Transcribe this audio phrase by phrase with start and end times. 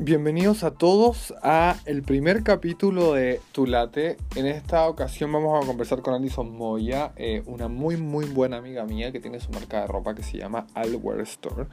[0.00, 4.16] Bienvenidos a todos a el primer capítulo de Tu Late.
[4.36, 8.84] En esta ocasión vamos a conversar con Alison Moya, eh, una muy muy buena amiga
[8.84, 11.66] mía que tiene su marca de ropa que se llama Alwear Store.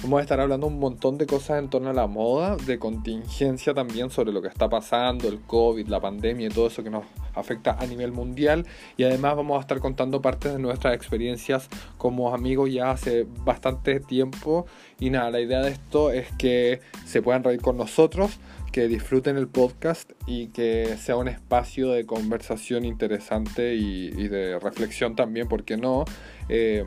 [0.00, 3.74] Vamos a estar hablando un montón de cosas en torno a la moda, de contingencia
[3.74, 7.04] también sobre lo que está pasando, el COVID, la pandemia y todo eso que nos
[7.34, 8.66] afecta a nivel mundial.
[8.96, 14.00] Y además vamos a estar contando partes de nuestras experiencias como amigos ya hace bastante
[14.00, 14.66] tiempo.
[14.98, 18.38] Y nada, la idea de esto es que se puedan reír con nosotros,
[18.72, 25.14] que disfruten el podcast y que sea un espacio de conversación interesante y, de reflexión
[25.14, 26.04] también, porque no?
[26.48, 26.84] Eh,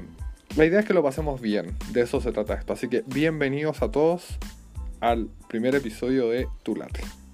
[0.56, 2.74] la idea es que lo pasemos bien, de eso se trata esto.
[2.74, 4.38] Así que bienvenidos a todos
[5.02, 7.25] al primer episodio de Tu Late.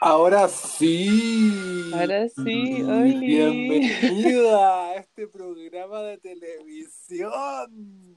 [0.00, 1.90] Ahora sí.
[1.92, 8.16] Ahora sí, Bienvenida a este programa de televisión.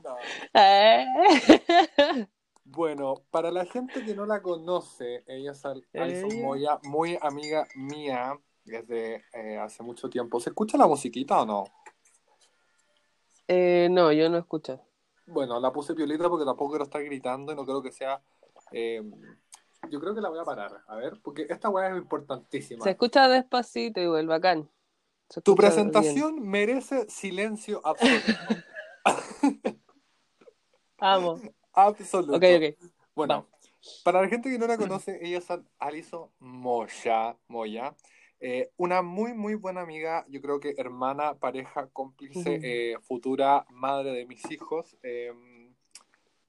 [0.54, 1.06] Eh.
[2.66, 8.40] Bueno, para la gente que no la conoce, ella es Alison Moya, muy amiga mía
[8.64, 10.40] desde eh, hace mucho tiempo.
[10.40, 11.64] ¿Se escucha la musiquita o no?
[13.48, 14.80] Eh, no, yo no escucho.
[15.26, 18.22] Bueno, la puse piolita porque tampoco quiero estar gritando y no creo que sea
[19.90, 22.84] yo creo que la voy a parar, a ver, porque esta weá es importantísima.
[22.84, 24.70] Se escucha despacito igual, bacán.
[25.44, 28.26] Tu presentación merece silencio absoluto.
[31.00, 31.40] Amo.
[31.74, 32.36] Absoluto.
[32.36, 32.92] Ok, ok.
[33.16, 33.48] Bueno,
[34.04, 35.48] para la gente que no la conoce, ella es
[35.80, 37.96] Alison Moya, Moya
[38.44, 44.14] eh, una muy, muy buena amiga, yo creo que hermana, pareja, cómplice, eh, futura madre
[44.14, 44.98] de mis hijos.
[45.04, 45.32] Eh,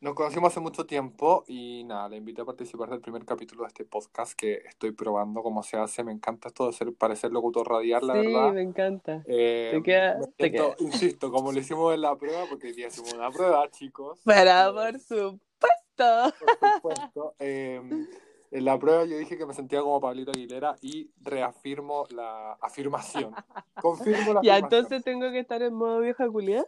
[0.03, 3.69] nos conocimos hace mucho tiempo y nada, le invité a participar del primer capítulo de
[3.69, 6.03] este podcast que estoy probando cómo se hace.
[6.03, 8.49] Me encanta esto de ser, parecer locutor radial, la verdad.
[8.49, 9.23] Sí, me encanta.
[9.27, 13.13] Eh, te queda, te Insisto, como lo hicimos en la prueba, porque hoy día hicimos
[13.15, 14.19] una prueba, chicos.
[14.25, 16.35] Pero por supuesto.
[16.41, 17.35] Por supuesto.
[17.39, 18.09] Em,
[18.51, 23.33] en la prueba yo dije que me sentía como Pablito Aguilera y reafirmo la afirmación.
[23.81, 24.45] Confirmo la afirmación.
[24.45, 26.67] ¿Y entonces tengo que estar en modo vieja culiada?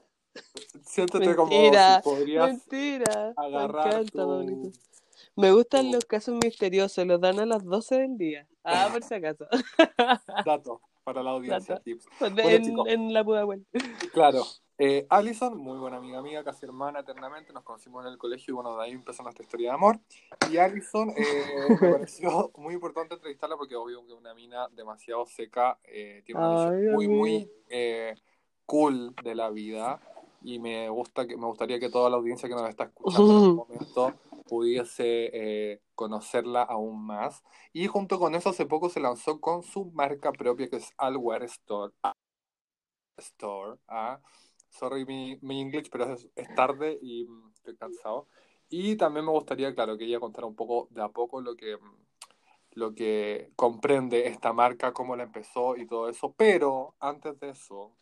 [0.84, 1.70] Siéntate como si
[2.02, 3.32] podrías mentira.
[3.36, 4.72] agarrar Me,
[5.36, 8.48] Me gustan los casos misteriosos, los dan a las 12 del día.
[8.62, 9.46] Ah, por si acaso.
[10.46, 12.06] Dato para la audiencia, tips.
[12.86, 13.64] en, la Pudahuel.
[14.12, 14.42] Claro.
[14.78, 18.54] Eh, Alison, muy buena amiga mía, casi hermana eternamente, nos conocimos en el colegio y
[18.56, 20.00] bueno, de ahí empezó nuestra historia de amor.
[20.50, 21.14] Y Alison, eh,
[21.80, 26.40] me pareció muy importante entrevistarla porque obvio que es una mina demasiado seca, eh, tiene
[26.40, 28.16] una visión muy, muy eh,
[28.66, 30.00] cool de la vida
[30.44, 33.36] y me gusta que me gustaría que toda la audiencia que nos está escuchando en
[33.38, 34.14] este momento
[34.46, 37.42] pudiese eh, conocerla aún más.
[37.72, 41.44] Y junto con eso, hace poco se lanzó con su marca propia que es Alwear
[41.44, 41.94] Store.
[43.16, 43.78] Store.
[43.88, 44.20] Ah,
[44.68, 48.28] sorry mi, mi English, pero es, tarde y mm, estoy cansado.
[48.68, 51.78] Y también me gustaría, claro, que ella contara un poco de a poco lo que,
[51.78, 51.96] mm,
[52.72, 56.34] lo que comprende esta marca, cómo la empezó y todo eso.
[56.36, 57.96] Pero antes de eso,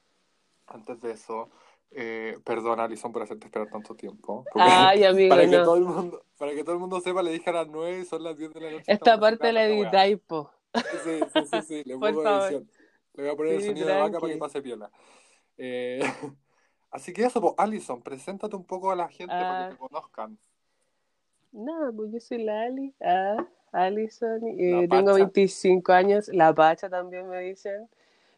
[0.66, 1.50] antes de eso,
[1.94, 4.44] eh, perdón, Alison, por hacerte esperar tanto tiempo.
[4.54, 7.50] Ay, amigo, para, que todo el mundo, para que todo el mundo sepa, le dije
[7.50, 8.84] a las 9 y son las 10 de la noche.
[8.86, 10.50] Esta parte la editáis, po.
[10.74, 12.68] Sí, sí, sí, sí, le pongo edición.
[13.14, 14.90] Le voy a poner el sonido de vaca para que pase piola.
[15.58, 16.00] Eh,
[16.90, 19.88] así que eso, pues, Alison, preséntate un poco a la gente para que te ah.
[19.88, 20.38] conozcan.
[21.52, 27.28] No, pues yo soy la Ali, ah, Alison, y tengo 25 años, la Pacha también
[27.28, 27.88] me dicen.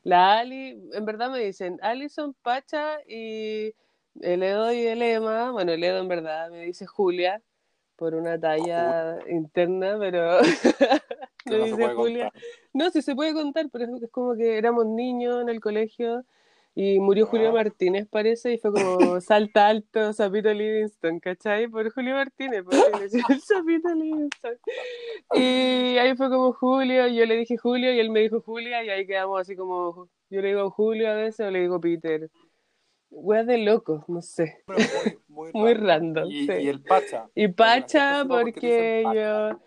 [0.05, 3.75] La Ali, en verdad me dicen Alison, Pacha y
[4.21, 5.51] el Edo y el Emma.
[5.51, 7.43] Bueno, el Edo en verdad me dice Julia
[7.97, 10.41] por una talla interna, pero
[11.47, 12.31] no, dice Julia.
[12.75, 16.25] No, sí se puede contar, pero es como que éramos niños en el colegio
[16.77, 21.69] y murió Julio Martínez, parece, y fue como salta alto, Sapito Livingston, ¿cachai?
[21.69, 22.75] Por Julio Martínez, por
[23.41, 24.57] Sapito Livingston.
[25.35, 28.91] Y ahí fue como Julio, yo le dije Julio y él me dijo Julia, y
[28.91, 32.29] ahí quedamos así como, yo le digo Julio a veces o le digo Peter.
[33.11, 34.65] Weas de locos, no sé.
[35.29, 36.29] Muy, random.
[36.29, 37.29] Y, el Pacha.
[37.37, 39.61] Y Pacha, porque yo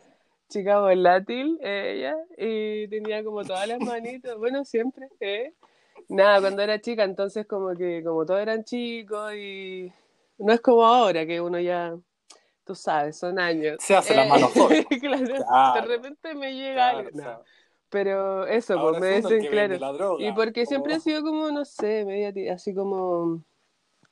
[0.49, 5.53] chica volátil, ella, y tenía como todas las manitos, bueno, siempre, ¿eh?
[6.09, 9.91] Nada, cuando era chica, entonces como que como todos eran chicos y
[10.37, 11.95] no es como ahora que uno ya,
[12.63, 13.77] tú sabes, son años.
[13.79, 14.49] Se hace la mano
[15.01, 17.09] claro, de repente me llega algo.
[17.89, 20.17] Pero eso, pues me dicen, claro.
[20.19, 23.43] y porque siempre he sido como, no sé, media, así como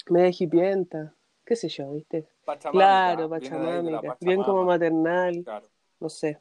[0.10, 1.14] media hipienta,
[1.46, 2.28] qué sé yo, ¿viste?
[2.72, 5.44] claro, pachamámica, bien como maternal,
[6.00, 6.40] no sé.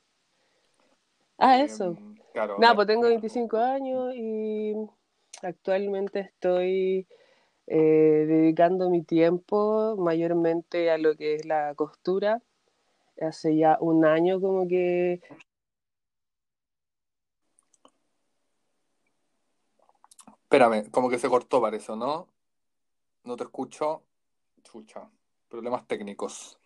[1.38, 1.96] Ah, eso.
[1.98, 2.14] Em,
[2.58, 4.74] Nada, pues tengo 25 años y
[5.42, 7.06] Actualmente estoy
[7.66, 12.42] eh, dedicando mi tiempo mayormente a lo que es la costura.
[13.20, 15.20] Hace ya un año como que
[20.54, 22.28] Espérame, como que se cortó parece, ¿no?
[23.24, 24.02] No te escucho.
[24.62, 25.10] Chucha.
[25.48, 26.60] Problemas técnicos.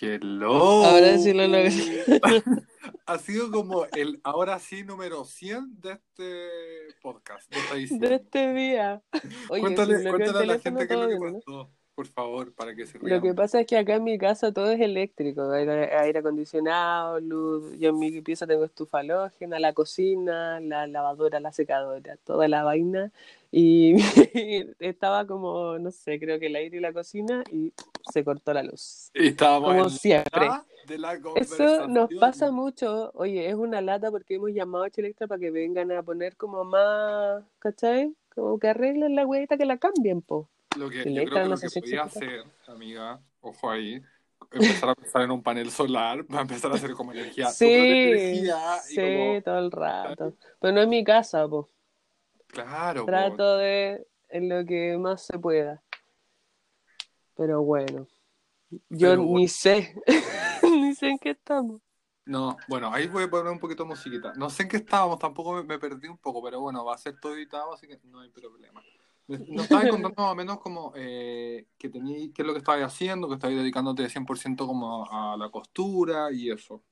[0.00, 0.84] Hello.
[0.84, 1.70] ahora sí lo logré.
[3.08, 6.48] Ha sido como el ahora sí número 100 de este
[7.00, 9.02] podcast, de de este día.
[9.48, 12.84] Oye, Cuéntale, cuéntale a la gente qué es lo que pasó, por favor, para que
[12.84, 16.18] se Lo que pasa es que acá en mi casa todo es eléctrico, aire, aire
[16.18, 22.18] acondicionado, luz, yo en mi pieza tengo estufa halógena, la cocina, la lavadora, la secadora,
[22.22, 23.12] toda la vaina
[23.50, 23.94] y
[24.78, 27.72] estaba como, no sé, creo que el aire y la cocina y
[28.12, 29.10] se cortó la luz.
[29.14, 30.42] Y estábamos Como en siempre.
[30.42, 34.90] mitad de la Eso nos pasa mucho, oye, es una lata porque hemos llamado a
[34.90, 38.14] Chilectra para que vengan a poner como más, ¿cachai?
[38.34, 40.46] Como que arreglen la huevita, que la cambien, po.
[40.76, 44.02] Lo que, yo creo que lo que podía hacer, amiga, ojo ahí,
[44.52, 47.72] empezar a pensar en un panel solar, va a empezar a hacer como energía, Sí,
[47.72, 50.34] energía y sí, como, todo el rato.
[50.60, 51.70] Pero no es mi casa, po.
[52.48, 53.06] claro, po.
[53.06, 55.82] Trato de en lo que más se pueda.
[57.36, 58.06] Pero bueno,
[58.70, 59.38] yo Pero bueno.
[59.38, 59.94] ni sé,
[60.62, 61.80] ni sé en qué estamos.
[62.24, 64.32] No, bueno, ahí voy a poner un poquito de musiquita.
[64.34, 66.98] No sé en qué estábamos, tampoco me, me perdí un poco, pero bueno, va a
[66.98, 68.82] ser todo editado, así que no hay problema.
[69.28, 72.58] Me- Nos estabas contando más o menos como eh, que tení, qué es lo que
[72.58, 76.84] estabas haciendo, que estabas dedicándote 100% como a la costura y eso.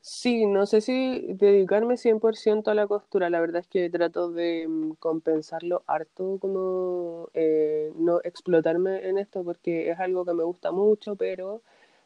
[0.00, 4.66] Sí, no sé si dedicarme 100% a la costura, la verdad es que trato de
[4.68, 10.72] mm, compensarlo harto, como eh, no explotarme en esto porque es algo que me gusta
[10.72, 11.62] mucho, pero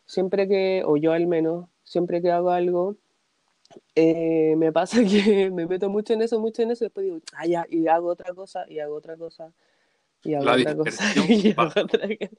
[0.07, 2.97] siempre que, o yo al menos, siempre que hago algo,
[3.95, 7.19] eh, me pasa que me meto mucho en eso, mucho en eso, y después digo,
[7.35, 9.53] ah, ya, y hago otra cosa, y hago otra cosa,
[10.25, 11.82] y hago La otra cosa, y hago basta.
[11.82, 12.31] otra cosa.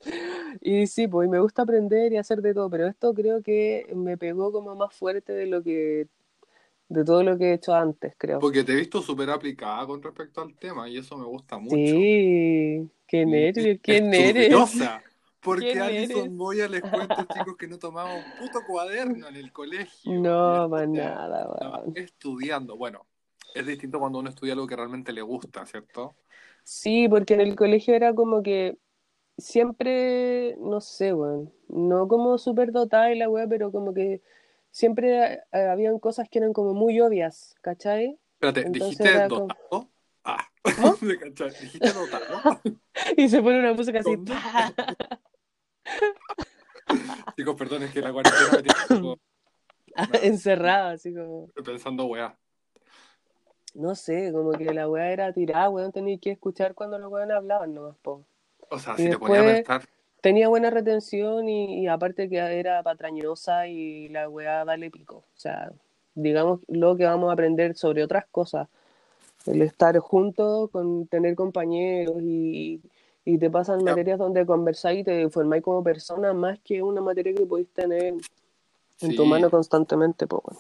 [0.62, 3.88] Y sí, pues y me gusta aprender y hacer de todo, pero esto creo que
[3.96, 6.08] me pegó como más fuerte de lo que,
[6.90, 8.40] de todo lo que he hecho antes, creo.
[8.40, 11.76] Porque te he visto súper aplicada con respecto al tema y eso me gusta mucho.
[11.76, 14.48] Sí, qué nervios, quién eres.
[14.48, 15.02] estudiosa.
[15.42, 16.36] Porque ¿Quién Alison?
[16.36, 20.12] Moya les cuento, chicos, que no tomaba un puto cuaderno en el colegio.
[20.12, 22.76] No, para nada, estudiando.
[22.76, 23.06] Bueno,
[23.56, 26.16] es distinto cuando uno estudia algo que realmente le gusta, ¿cierto?
[26.72, 28.78] Sí, porque en el colegio era como que
[29.40, 34.22] siempre, no sé, weón, no como súper dotada y la weá, pero como que
[34.70, 38.20] siempre eh, habían cosas que eran como muy obvias, ¿cachai?
[38.34, 39.90] Espérate, Entonces ¿dijiste era como- dotado?
[40.24, 40.96] Ah, ¿Cómo?
[41.02, 41.50] ¿me cachai?
[41.60, 42.62] ¿Dijiste dotado?
[43.18, 44.16] Y se pone una música así.
[47.36, 49.20] Chicos, perdón, es que la cuarentena me tiene poco
[50.22, 52.38] encerrada, así como, pensando, weá.
[53.76, 57.38] No sé, como que la weá era tirada, weón, tenía que escuchar cuando los weones
[57.38, 58.24] hablaban nomás, po.
[58.70, 59.82] O sea, Y si te ponía a pensar,
[60.22, 65.18] Tenía buena retención y, y aparte que era patrañosa y la weá vale pico.
[65.18, 65.72] O sea,
[66.14, 68.68] digamos lo que vamos a aprender sobre otras cosas.
[69.46, 72.82] El estar juntos, con tener compañeros y,
[73.24, 77.34] y te pasan materias donde conversáis y te formáis como persona más que una materia
[77.34, 78.16] que podéis tener
[79.02, 80.60] en sí, tu mano constantemente, pues bueno.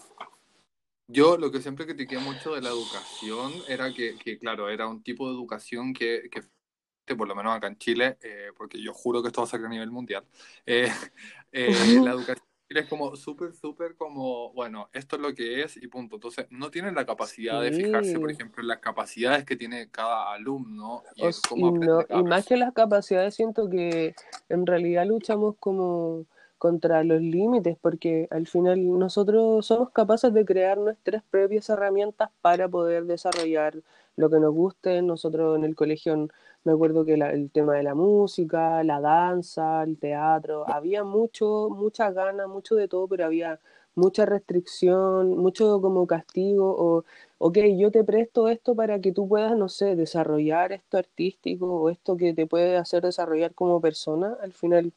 [1.12, 5.02] Yo lo que siempre critiqué mucho de la educación era que, que, claro, era un
[5.02, 9.24] tipo de educación que, que por lo menos acá en Chile, eh, porque yo juro
[9.24, 10.24] que esto va a ser a nivel mundial,
[10.68, 10.88] eh,
[11.52, 15.88] eh, la educación es como súper, súper como, bueno, esto es lo que es y
[15.88, 16.18] punto.
[16.18, 20.32] Entonces, no tienen la capacidad de fijarse, por ejemplo, en las capacidades que tiene cada
[20.32, 24.14] alumno y O cómo y, no- cada y más que las capacidades, siento que
[24.50, 26.28] en realidad luchamos como
[26.60, 32.70] contra los límites, porque al final nosotros somos capaces de crear nuestras propias herramientas para
[32.70, 33.76] poder desarrollar
[34.18, 35.02] lo que nos guste.
[35.02, 36.28] Nosotros en el colegio,
[36.64, 41.70] me acuerdo que la- el tema de la música, la danza, el teatro, había mucho,
[41.72, 43.60] muchas ganas, mucho de todo, pero había
[43.96, 47.04] mucha restricción, mucho como castigo o
[47.38, 51.90] ok, yo te presto esto para que tú puedas, no sé, desarrollar esto artístico o
[51.90, 54.38] esto que te puede hacer desarrollar como persona.
[54.42, 54.94] Al final,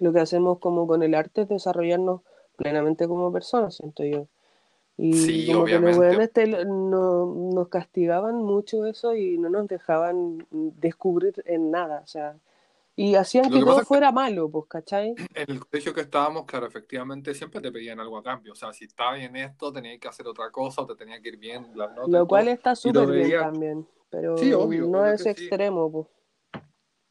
[0.00, 2.22] lo que hacemos como con el arte es desarrollarnos
[2.56, 4.26] plenamente como personas, siento yo.
[4.96, 5.98] Y Sí, como que los obviamente.
[6.00, 12.00] weones te lo- no, nos castigaban mucho eso y no nos dejaban descubrir en nada,
[12.02, 12.36] o sea,
[12.96, 15.14] y hacían Lo que que todo es que- fuera malo, pues, ¿cachai?
[15.34, 18.52] En el colegio que estábamos, claro, efectivamente siempre te pedían algo a cambio.
[18.52, 21.28] O sea, si estabas en esto, tenías que hacer otra cosa o te tenía que
[21.28, 22.08] ir bien las notas.
[22.08, 25.44] Lo cual está súper bien también, pero Sí, obvio, no es que sí.
[25.46, 26.06] extremo, pues.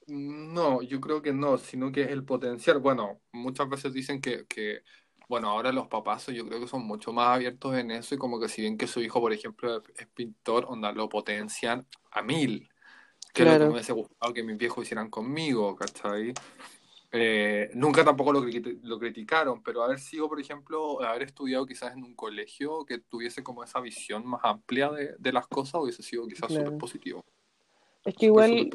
[0.07, 4.81] No, yo creo que no, sino que el potencial, bueno, muchas veces dicen que, que
[5.27, 8.39] bueno, ahora los papás yo creo que son mucho más abiertos en eso y como
[8.39, 12.69] que si bien que su hijo, por ejemplo, es pintor, onda, lo potencian a mil.
[13.33, 16.33] Que es lo que me hubiese gustado que mis viejos hicieran conmigo, ¿cachai?
[17.11, 22.03] Eh, nunca tampoco lo, lo, criticaron, pero haber sido, por ejemplo, haber estudiado quizás en
[22.03, 26.27] un colegio que tuviese como esa visión más amplia de, de las cosas hubiese sido
[26.27, 27.23] quizás súper positivo.
[28.03, 28.69] Es que igual,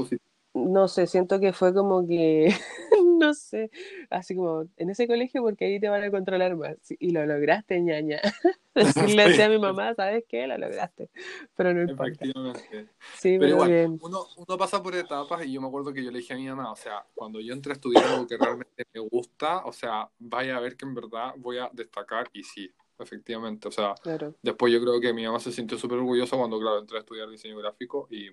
[0.55, 2.49] no sé, siento que fue como que,
[3.19, 3.71] no sé,
[4.11, 6.77] así como en ese colegio porque ahí te van a controlar más.
[6.99, 8.21] Y lo lograste, ñaña.
[8.75, 10.47] Decirle a mi mamá, ¿sabes qué?
[10.47, 11.11] Lo lograste.
[11.55, 12.25] Pero no importa.
[12.25, 12.89] Efectivamente.
[13.19, 16.19] Sí, pero, igual, Uno, uno pasa por etapas y yo me acuerdo que yo le
[16.19, 19.01] dije a mi mamá, o sea, cuando yo entré a estudiar algo que realmente me
[19.01, 23.69] gusta, o sea, vaya a ver que en verdad voy a destacar y sí, efectivamente.
[23.69, 23.95] O sea,
[24.41, 27.29] después yo creo que mi mamá se sintió súper orgullosa cuando, claro, entré a estudiar
[27.29, 28.31] diseño gráfico y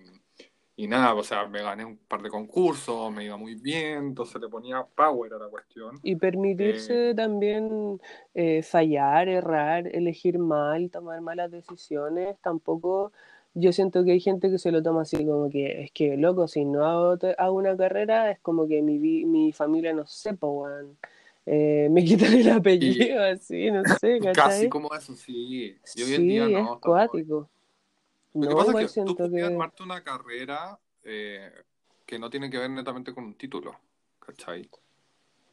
[0.80, 4.42] y nada, o sea, me gané un par de concursos, me iba muy bien, entonces
[4.42, 6.00] le ponía power a la cuestión.
[6.04, 8.00] Y permitirse eh, también
[8.34, 13.12] eh, fallar, errar, elegir mal, tomar malas decisiones, tampoco
[13.54, 16.48] yo siento que hay gente que se lo toma así como que es que loco,
[16.48, 20.98] si no hago, hago una carrera es como que mi, mi familia no sepa, weón.
[21.46, 25.76] Eh, me quitan el apellido, así, no sé, Casi como eso, sí.
[25.96, 26.76] Y hoy en día no.
[26.76, 27.50] Es cuático.
[28.34, 31.52] Lo que pasa es que tú puedes armarte una carrera eh,
[32.06, 33.80] que no tiene que ver netamente con un título,
[34.20, 34.70] ¿cachai?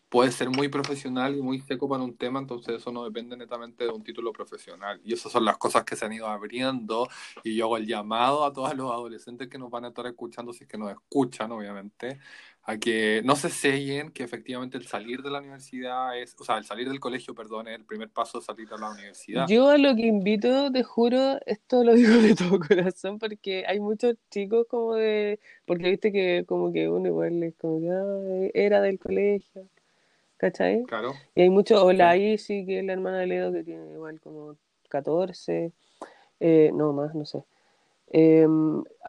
[0.08, 3.84] Puede ser muy profesional y muy seco para un tema, entonces eso no depende netamente
[3.84, 5.00] de un título profesional.
[5.04, 7.08] Y esas son las cosas que se han ido abriendo.
[7.42, 10.52] Y yo hago el llamado a todos los adolescentes que nos van a estar escuchando,
[10.52, 12.20] si es que nos escuchan, obviamente,
[12.68, 16.58] a que no se sellen que efectivamente el salir de la universidad es, o sea,
[16.58, 19.46] el salir del colegio, perdón, es el primer paso de salir a la universidad.
[19.46, 23.78] Yo a lo que invito, te juro, esto lo digo de todo corazón, porque hay
[23.78, 28.80] muchos chicos como de, porque viste que como que uno igual es como que era
[28.80, 29.68] del colegio,
[30.36, 30.82] ¿cachai?
[30.86, 31.14] Claro.
[31.36, 34.20] Y hay muchos, o la sí que es la hermana de Ledo, que tiene igual
[34.20, 34.56] como
[34.88, 35.70] 14,
[36.40, 37.44] eh, no más, no sé.
[38.12, 38.46] Eh,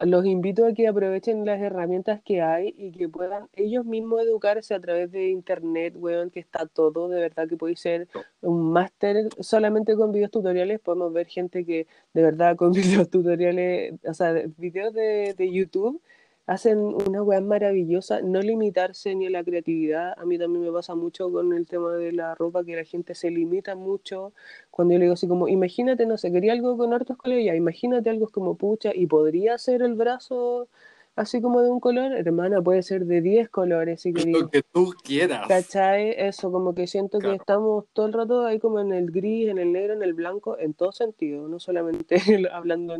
[0.02, 4.74] los invito a que aprovechen las herramientas que hay y que puedan ellos mismos educarse
[4.74, 8.08] a través de internet, weón, que está todo, de verdad que puede ser
[8.40, 13.94] un máster solamente con videos tutoriales, podemos ver gente que de verdad con videos tutoriales,
[14.04, 16.00] o sea, videos de, de YouTube
[16.48, 20.14] hacen una weá maravillosa, no limitarse ni a la creatividad.
[20.18, 23.14] A mí también me pasa mucho con el tema de la ropa, que la gente
[23.14, 24.32] se limita mucho.
[24.70, 27.54] Cuando yo le digo así como, imagínate, no sé, quería algo con hartos colores, ya,
[27.54, 30.68] imagínate algo como pucha, y podría ser el brazo
[31.16, 34.40] así como de un color, hermana, puede ser de 10 colores si querías.
[34.40, 35.46] Lo que tú quieras.
[35.48, 36.14] ¿Cachai?
[36.16, 39.58] Eso, como que siento que estamos todo el rato ahí como en el gris, en
[39.58, 42.16] el negro, en el blanco, en todo sentido, no solamente
[42.52, 42.96] hablando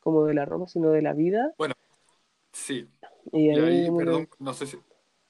[0.00, 1.52] como de la ropa, sino de la vida.
[1.58, 1.74] Bueno,
[2.52, 2.88] Sí.
[3.32, 4.78] Y ahí, perdón, no sé si,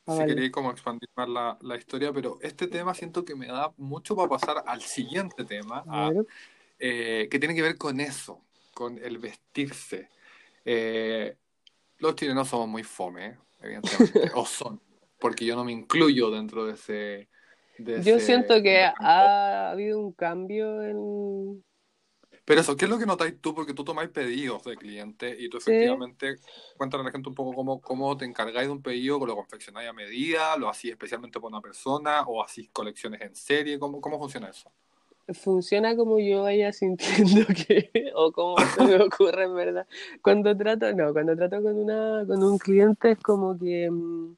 [0.07, 3.73] ah, queréis como expandir más la, la, historia, pero este tema siento que me da
[3.77, 5.85] mucho para pasar al siguiente tema,
[6.79, 10.09] eh, que tiene que ver con eso, con el vestirse.
[10.65, 11.37] Eh,
[11.99, 14.81] los chilenos somos muy fome, evidentemente, o son,
[15.19, 17.29] porque yo no me incluyo dentro de ese...
[17.79, 21.62] yo siento que ha habido un cambio en
[22.50, 23.54] pero eso, ¿qué es lo que notáis tú?
[23.54, 26.38] Porque tú tomáis pedidos de clientes y tú efectivamente
[26.76, 29.88] cuéntale a la gente un poco cómo, cómo te encargáis de un pedido, lo confeccionáis
[29.88, 34.19] a medida, lo hacís especialmente para una persona o hacís colecciones en serie, ¿cómo, cómo
[34.19, 34.69] funciona eso?
[35.33, 39.87] Funciona como yo vaya sintiendo que, o como se me ocurre en verdad.
[40.21, 44.35] Cuando trato, no, cuando trato con, una, con un cliente es como que, mm,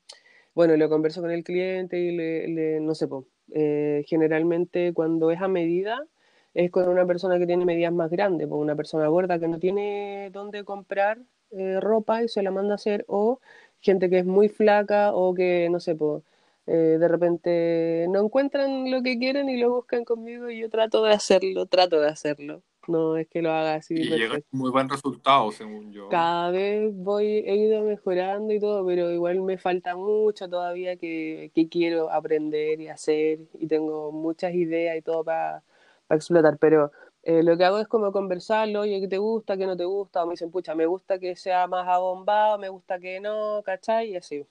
[0.54, 3.08] bueno, lo converso con el cliente y le, no sé,
[3.54, 6.06] eh, generalmente cuando es a medida,
[6.54, 9.58] es con una persona que tiene medidas más grandes, por una persona gorda que no
[9.58, 11.18] tiene dónde comprar
[11.50, 13.40] eh, ropa y se la manda a hacer, o
[13.80, 16.22] gente que es muy flaca o que, no sé, pues,
[16.64, 21.12] de repente no encuentran lo que quieren y lo buscan conmigo y yo trato de
[21.12, 22.62] hacerlo, trato de hacerlo.
[22.88, 23.94] No es que lo haga así.
[23.94, 26.08] Y llega muy buen resultado, según yo.
[26.08, 31.52] Cada vez voy, he ido mejorando y todo, pero igual me falta mucho todavía que,
[31.54, 35.62] que quiero aprender y hacer y tengo muchas ideas y todo para
[36.16, 36.90] explotar, pero
[37.22, 40.22] eh, lo que hago es como conversarlo, oye, ¿qué te gusta, qué no te gusta?
[40.22, 44.10] O me dicen, pucha, me gusta que sea más abombado, me gusta que no, ¿cachai?
[44.10, 44.46] Y así.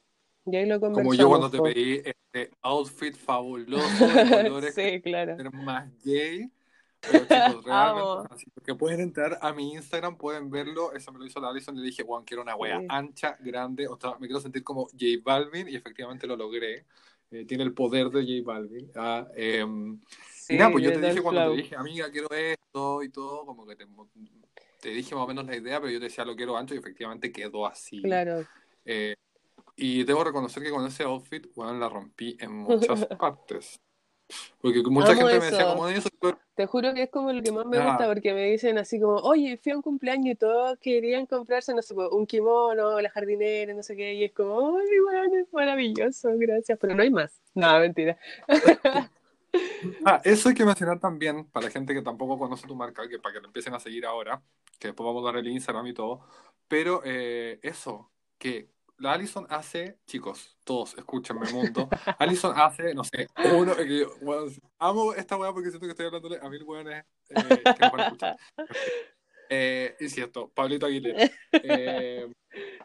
[0.45, 5.35] Y ahí lo Como yo cuando te pedí este outfit fabuloso de colores sí, claro.
[5.51, 6.49] más gay.
[7.01, 10.93] Pero chicos, realmente, así que pueden entrar a mi Instagram, pueden verlo.
[10.93, 11.75] Eso me lo hizo la Alison.
[11.75, 13.87] Le dije, Juan, quiero una wea ancha, grande.
[13.87, 16.85] O sea, me quiero sentir como J Balvin y efectivamente lo logré.
[17.31, 18.91] Eh, tiene el poder de J Balvin.
[18.95, 19.65] Ah, eh,
[20.72, 23.86] pues yo te dije cuando te dije, amiga, quiero esto y todo, como que te,
[24.79, 26.77] te, dije más o menos la idea, pero yo te decía, lo quiero ancho y
[26.77, 28.01] efectivamente quedó así.
[28.01, 28.46] Claro.
[28.86, 29.15] Eh,
[29.75, 33.79] y debo reconocer que con ese outfit, bueno, la rompí en muchas partes.
[34.62, 36.10] Porque mucha Amo gente me decía como eso.
[36.55, 37.88] Te juro que es como lo que más me Ah.
[37.89, 41.74] gusta porque me dicen así como, oye, fui a un cumpleaños y todos querían comprarse,
[41.74, 45.38] no sé, pues, un kimono, la jardinera, no sé qué, y es como, ay, bueno,
[45.38, 47.41] es maravilloso, gracias, pero no hay más.
[47.53, 48.17] No, mentira.
[50.05, 53.20] Ah, eso hay que mencionar también para la gente que tampoco conoce tu marca, que
[53.20, 54.41] para que lo empiecen a seguir ahora,
[54.79, 56.22] que después vamos a dar el Instagram y todo.
[56.67, 61.89] Pero eh, eso, que la Alison hace, chicos, todos, escúchenme, mundo.
[62.20, 64.46] Alison hace, no sé, uno, eh, que, bueno,
[64.79, 68.00] amo esta weá porque siento que estoy hablándole a mil weones eh, que me van
[68.00, 68.38] a escuchar.
[69.53, 71.29] Eh, y cierto, Pablito Aguilera.
[71.51, 72.31] Eh,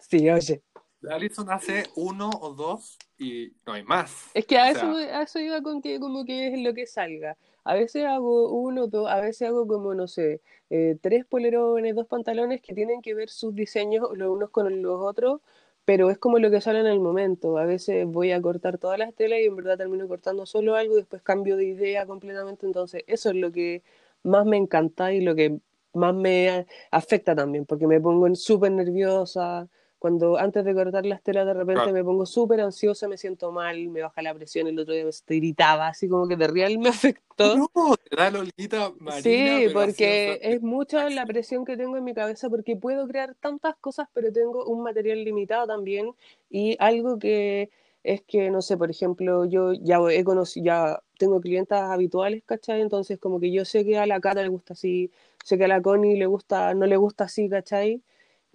[0.01, 0.65] Sí, oye.
[1.09, 4.31] Alison hace uno o dos y no hay más.
[4.35, 6.75] Es que a O eso, sea, a eso iba con que como que es lo
[6.75, 7.37] que salga.
[7.65, 12.07] A veces hago uno, dos, a veces hago como, no sé, eh, tres polerones, dos
[12.07, 15.41] pantalones que tienen que ver sus diseños los unos con los otros,
[15.85, 17.59] pero es como lo que sale en el momento.
[17.59, 20.95] A veces voy a cortar todas las telas y en verdad termino cortando solo algo
[20.95, 22.67] y después cambio de idea completamente.
[22.67, 23.83] Entonces, eso es lo que
[24.23, 25.59] más me encanta y lo que
[25.95, 29.69] más me afecta también, porque me pongo súper nerviosa.
[29.99, 31.93] Cuando antes de cortar las telas de repente Claro.
[31.93, 35.37] me pongo súper ansiosa, me siento mal, me baja la presión, el otro día me
[35.37, 37.57] gritaba, así como que de real me afectó.
[37.57, 42.15] no, te da Lolita Marina, Sí, porque es mucha la presión que tengo en mi
[42.15, 46.15] cabeza porque puedo crear tantas cosas, pero tengo un material limitado también
[46.51, 47.71] y algo que
[48.05, 52.81] es que, no sé, por ejemplo, yo ya he conocido, ya tengo clientas habituales, ¿cachai?
[52.81, 55.11] Entonces como que yo sé que a la Cata le gusta así,
[55.45, 58.03] sé que a la Connie le gusta, no le gusta así, ¿cachai?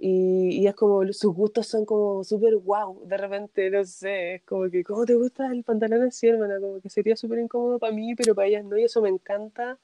[0.03, 4.41] Y, y es como, sus gustos son como súper guau, de repente, no sé, es
[4.43, 6.59] como que, ¿cómo te gusta el pantalón así, hermana?
[6.59, 9.77] Como que sería súper incómodo para mí, pero para ellas no, y eso me encanta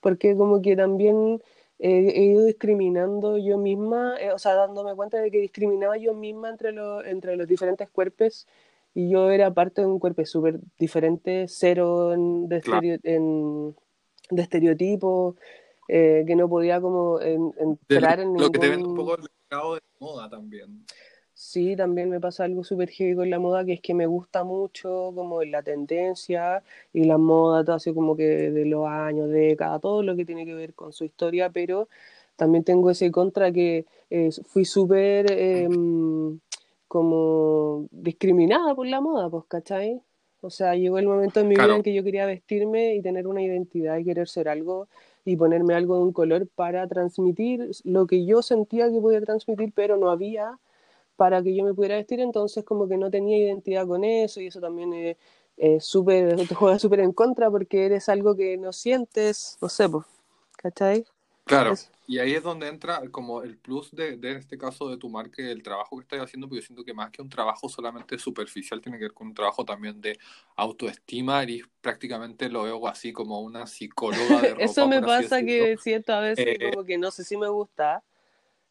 [0.00, 1.42] porque como que también
[1.80, 6.14] eh, he ido discriminando yo misma, eh, o sea, dándome cuenta de que discriminaba yo
[6.14, 8.46] misma entre, los entre los diferentes cuerpos
[8.94, 12.86] y yo era parte de un cuerpo súper diferente, cero en- de, Claro.
[12.86, 13.74] estereo- en-
[14.30, 15.34] de estereotipos,
[15.88, 19.06] eh, que no podía como en- de entrar en lo que te vende un ningún...
[19.06, 20.84] poco el mercado de moda también.
[21.34, 24.42] Sí, también me pasa algo súper heavy con la moda, que es que me gusta
[24.42, 26.62] mucho como la tendencia
[26.94, 30.46] y la moda, todo así como que de los años, décadas, todo lo que tiene
[30.46, 31.88] que ver con su historia, pero
[32.36, 35.68] también tengo ese contra que eh, fui súper eh,
[36.88, 40.00] como discriminada por la moda, pues, ¿cachai?
[40.40, 43.26] O sea, llegó el momento en mi vida en que yo quería vestirme y tener
[43.26, 44.88] una identidad y querer ser algo
[45.26, 49.72] y ponerme algo de un color para transmitir lo que yo sentía que podía transmitir,
[49.74, 50.58] pero no había
[51.16, 54.46] para que yo me pudiera vestir, entonces como que no tenía identidad con eso y
[54.46, 55.16] eso también
[55.56, 59.88] es súper, te juega súper en contra porque eres algo que no sientes, no sé,
[59.88, 60.06] pues,
[60.56, 61.04] ¿cachai?
[61.46, 61.74] Claro,
[62.08, 65.40] y ahí es donde entra como el plus de, de este caso de tu marca
[65.40, 68.18] y el trabajo que estás haciendo, porque yo siento que más que un trabajo solamente
[68.18, 70.18] superficial, tiene que ver con un trabajo también de
[70.56, 75.76] autoestima, y prácticamente lo veo así como una psicóloga de ropa, Eso me pasa que
[75.80, 78.02] siento a veces Eh, como que no sé si me gusta,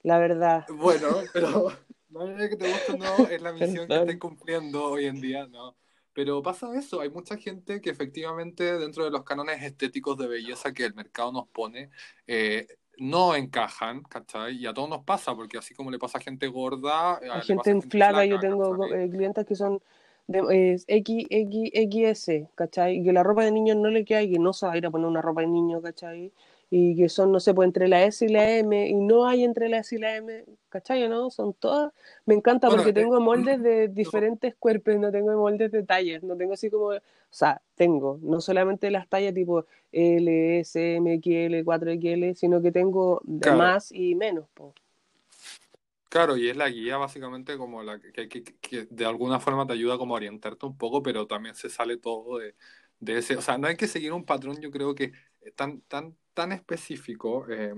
[0.04, 0.66] la verdad.
[0.68, 1.72] Bueno, pero
[2.10, 5.22] no es que te guste o no, es la misión que estás cumpliendo hoy en
[5.22, 5.78] día, ¿no?
[6.16, 10.74] Pero pasa eso, hay mucha gente que efectivamente dentro de los cánones estéticos de belleza
[10.74, 11.90] que el mercado nos pone,
[12.26, 14.56] eh, no encajan, ¿cachai?
[14.56, 17.42] Y a todos nos pasa, porque así como le pasa a gente gorda, eh, le
[17.42, 19.82] gente a gente flaca, yo tengo eh, clientes que son
[20.28, 21.72] de, X, X,
[22.16, 23.00] XS, ¿cachai?
[23.00, 24.78] Y que la ropa de niño no le queda y que no se va a
[24.78, 26.32] ir a poner una ropa de niño, ¿cachai?
[26.70, 29.44] Y que son, no sé, pues entre la S y la M, y no hay
[29.44, 31.08] entre la S y la M, ¿cachai?
[31.08, 31.30] ¿No?
[31.30, 31.94] Son todas.
[32.26, 36.24] Me encanta Bueno, porque eh, tengo moldes de diferentes cuerpos, no tengo moldes de tallas,
[36.24, 37.00] no tengo así como, o
[37.30, 43.22] sea, tengo, no solamente las tallas tipo L, S, M, XL, 4XL, sino que tengo
[43.40, 43.62] Claro.
[43.62, 44.74] más y menos, po.
[46.10, 49.74] Claro, y es la guía básicamente como la que, que, que- de alguna forma te
[49.74, 52.56] ayuda como a orientarte un poco, pero también se sale todo de,
[53.00, 55.82] de ese, o sea, no hay que seguir un patrón, yo creo que es tan,
[55.82, 57.48] tan, tan específico.
[57.50, 57.74] eh,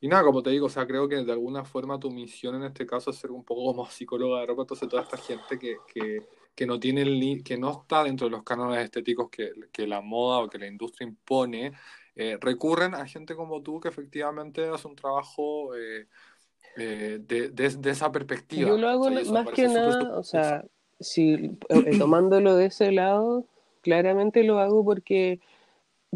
[0.00, 2.64] y nada, como te digo, o sea, creo que de alguna forma tu misión en
[2.64, 5.76] este caso es ser un poco como psicóloga de ropa, entonces toda esta gente que,
[5.86, 9.86] que, que no tiene el que no está dentro de los cánones estéticos que, que
[9.86, 11.72] la moda o que la industria impone,
[12.16, 16.06] eh, recurren a gente como tú que efectivamente hace un trabajo eh,
[16.76, 18.68] eh, de, de, de esa perspectiva.
[18.68, 20.66] Yo lo hago más que nada, o sea,
[21.00, 21.56] si
[21.98, 23.46] tomándolo de ese lado,
[23.80, 25.40] claramente lo hago porque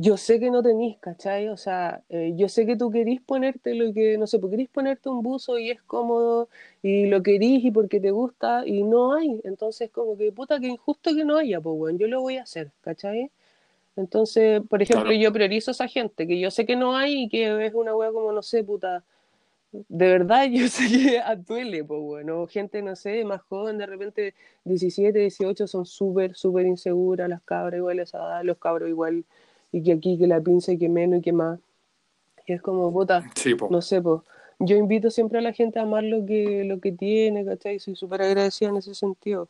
[0.00, 1.48] yo sé que no tenís, ¿cachai?
[1.48, 4.68] O sea, eh, yo sé que tú querís ponerte lo que, no sé, pues querís
[4.68, 6.48] ponerte un buzo y es cómodo
[6.82, 9.40] y lo querís y porque te gusta y no hay.
[9.44, 12.42] Entonces, como que puta, que injusto que no haya, pues bueno, yo lo voy a
[12.44, 13.30] hacer, ¿cachai?
[13.96, 15.20] Entonces, por ejemplo, Claro.
[15.22, 17.94] yo priorizo a esa gente que yo sé que no hay y que es una
[17.96, 19.04] wea como, no sé, puta,
[19.72, 24.34] de verdad yo sé que duele, pues bueno, gente, no sé, más joven, de repente
[24.64, 29.24] 17, 18 son súper, súper inseguras, las cabras igual a esa edad, los cabros igual,
[29.72, 31.60] y que aquí, que la pinza, y que menos, y que más.
[32.46, 33.68] Y es como, puta, Sí, po.
[33.70, 34.22] no sé, pues.
[34.60, 37.78] Yo invito siempre a la gente a amar lo que, lo que tiene, ¿cachai?
[37.78, 39.48] Soy súper agradecida en ese sentido.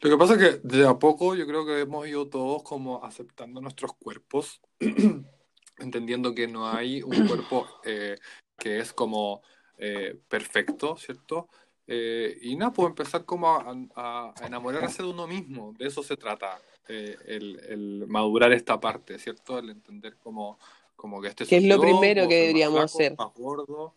[0.00, 3.04] Lo que pasa es que de a poco yo creo que hemos ido todos como
[3.04, 4.60] aceptando nuestros cuerpos,
[5.78, 8.16] entendiendo que no hay un cuerpo eh,
[8.58, 9.42] que es como
[9.78, 11.48] eh, perfecto, ¿cierto?
[11.86, 16.02] Eh, y nada, pues empezar como a, a- a enamorarse de uno mismo, de eso
[16.02, 19.58] se trata, eh, el, el madurar esta parte, ¿cierto?
[19.58, 20.58] El entender como,
[20.96, 23.16] como que este Que es lo primero que ser más deberíamos flaco, hacer.
[23.16, 23.94] más gordo,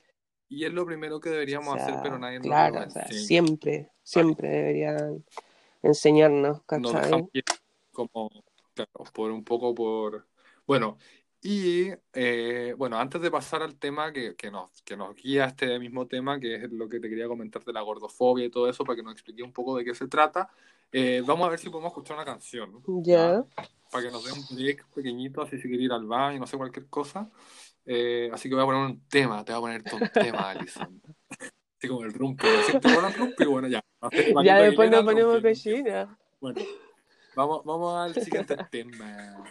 [0.48, 2.90] y es lo primero que O deberíamos hacer, pero sea, nadie nos claro, lo o
[2.90, 5.26] sea, siempre, siempre deberían
[5.82, 7.28] enseñarnos, nos ¿cachai?
[7.92, 8.30] como,
[8.74, 10.28] claro, por un poco por...
[10.68, 10.98] Bueno,
[11.42, 15.78] y eh, bueno, antes de pasar al tema que, que nos, que nos guía este
[15.80, 18.84] mismo tema, que es lo que te quería comentar de la gordofobia y todo eso,
[18.84, 20.50] para que nos explique un poco de qué se trata,
[20.92, 23.44] eh, vamos a ver si podemos escuchar una canción, Ya.
[23.92, 26.58] Para que nos dé un break pequeñito, así si quiere ir al baño, no sé,
[26.58, 27.30] cualquier cosa.
[27.86, 30.50] Eh, así que voy a poner un tema, te voy a poner todo un tema,
[30.50, 31.02] Alison.
[31.78, 33.84] Así como el rumpi, siempre ponen rumpi, bueno, ya.
[34.44, 36.18] Ya después nos ponemos cochina.
[36.40, 36.62] Bueno,
[37.36, 39.44] vamos, vamos al siguiente tema.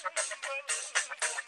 [0.00, 1.47] Thank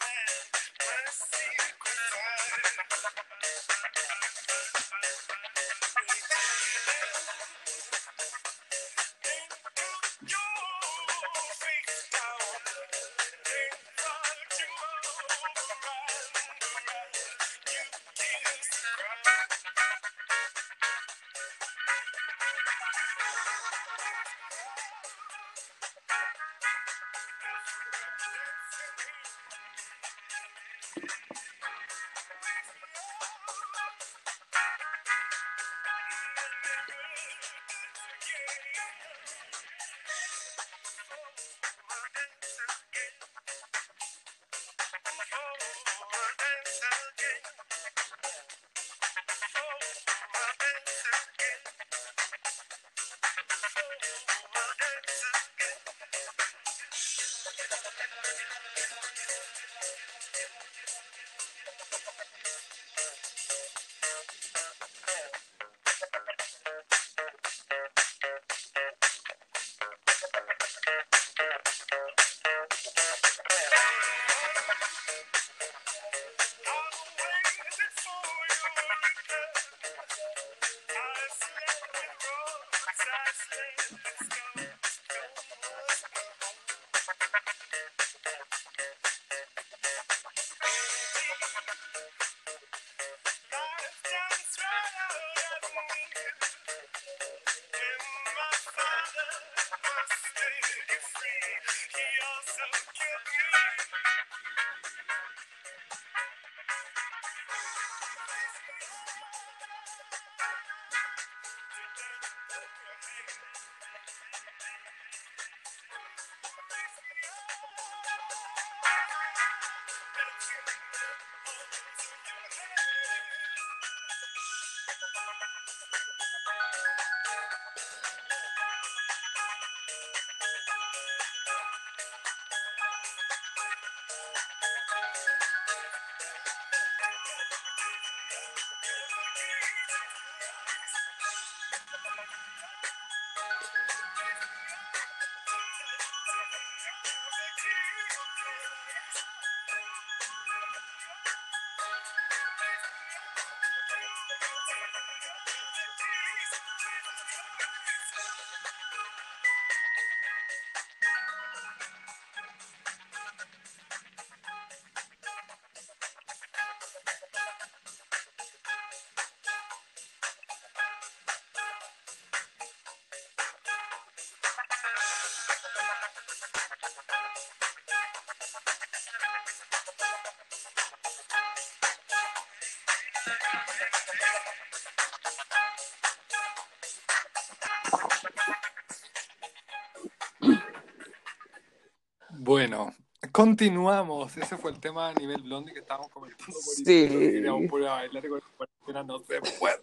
[192.29, 192.93] Bueno,
[193.31, 194.35] Continuamos.
[194.35, 197.43] Ese fue el tema a nivel blondie que estábamos comentando por Sí.
[197.69, 198.41] puro bailar y con
[198.87, 199.79] la no se puede.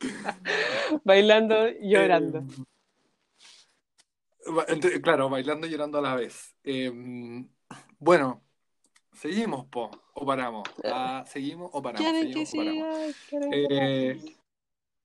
[1.04, 2.44] Bailando, llorando.
[4.68, 6.56] Eh, claro, bailando y llorando a la vez.
[6.64, 6.90] Eh,
[7.98, 8.42] bueno,
[9.12, 9.90] seguimos, po,
[10.26, 10.68] o paramos.
[10.84, 12.04] Ah, seguimos o paramos.
[12.10, 13.14] ¿Quieren que seguimos paramos.
[13.16, 13.28] siga?
[13.30, 14.36] ¿Quieren que Eh,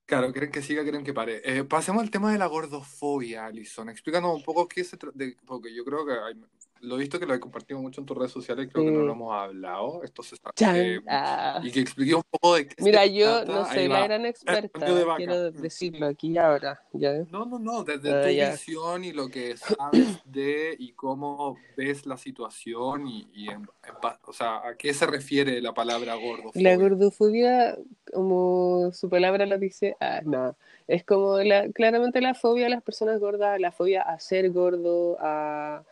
[0.05, 1.41] claro, quieren que siga, quieren que pare.
[1.45, 3.89] Eh, pasemos al tema de la gordofobia, Alison.
[3.89, 6.35] Explícanos un poco qué se trata, porque yo creo que hay-
[6.81, 8.99] lo he visto que lo he compartido mucho en tus redes sociales, creo que no
[9.01, 9.05] Sí.
[9.05, 10.03] lo hemos hablado.
[10.03, 10.75] Esto se está, Chan.
[10.75, 11.59] eh, Ah.
[11.63, 13.51] y que explique un poco de qué Mira, yo trata.
[13.53, 17.13] no soy la gran experta, de quiero decirlo aquí y ahora, ¿ya?
[17.31, 18.51] No, no, no, desde Ah, tu ya.
[18.51, 23.95] visión y lo que sabes de y cómo ves la situación y, y en- en
[24.25, 26.69] o sea, ¿a qué se refiere la palabra gordofobia?
[26.69, 27.77] La gordofobia,
[28.13, 30.55] como su palabra lo dice, ah, no,
[30.87, 35.17] es como la, claramente la fobia a las personas gordas, la fobia a ser gordo,
[35.19, 35.83] a,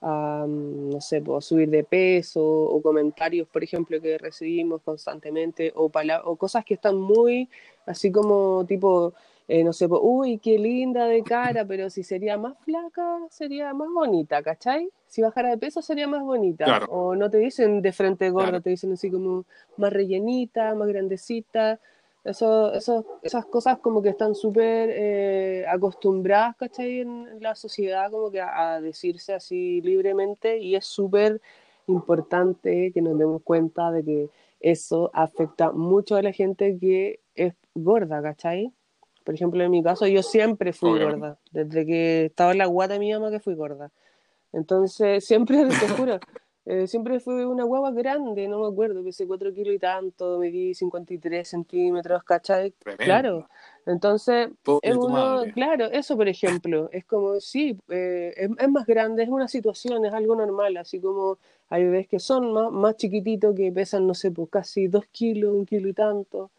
[0.00, 5.90] a, no sé, pues, subir de peso, o comentarios, por ejemplo, que recibimos constantemente, o,
[6.24, 7.48] o cosas que están muy,
[7.86, 9.12] así como tipo,
[9.48, 13.72] eh, no sé, pues, uy, qué linda de cara, pero si sería más flaca, sería
[13.74, 14.88] más bonita, ¿cachai?
[15.06, 16.66] Si bajara de peso sería más bonita.
[16.66, 16.86] Claro.
[16.90, 18.62] O no te dicen de frente gorda, Claro.
[18.62, 19.46] te dicen así como
[19.78, 21.80] más rellenita, más grandecita.
[22.28, 27.00] Eso, eso, esas cosas como que están súper eh, acostumbradas, ¿cachai?
[27.00, 31.40] En la sociedad como que a, a decirse así libremente y es súper
[31.86, 37.54] importante que nos demos cuenta de que eso afecta mucho a la gente que es
[37.74, 38.72] gorda, ¿cachai?
[39.24, 41.18] Por ejemplo, en mi caso yo siempre fui Obviamente.
[41.20, 43.90] gorda, desde que estaba en la guata de mi mamá que fui gorda.
[44.52, 46.18] Entonces, siempre, te juro,
[46.70, 50.74] eh, siempre fui una guagua grande, no me acuerdo, pesé 4 kilos y tanto, medí
[50.74, 52.72] 53 centímetros, ¿cachai?
[52.72, 53.04] Tremendo.
[53.04, 53.48] Claro.
[53.86, 58.84] Entonces, Pobre es uno, claro, eso por ejemplo, es como, sí, eh, es, es más
[58.84, 61.38] grande, es una situación, es algo normal, así como
[61.70, 65.54] hay bebés que son más, más chiquititos, que pesan, no sé, pues casi 2 kilos,
[65.54, 66.50] un kilo y tanto.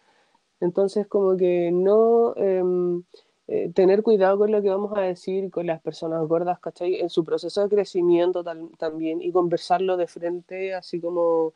[0.60, 3.04] Entonces, como que no em,
[3.50, 7.02] eh, tener cuidado con lo que vamos a decir con las personas gordas, ¿cachai?
[7.02, 11.54] En su proceso de crecimiento tal- también y conversarlo de frente, así como,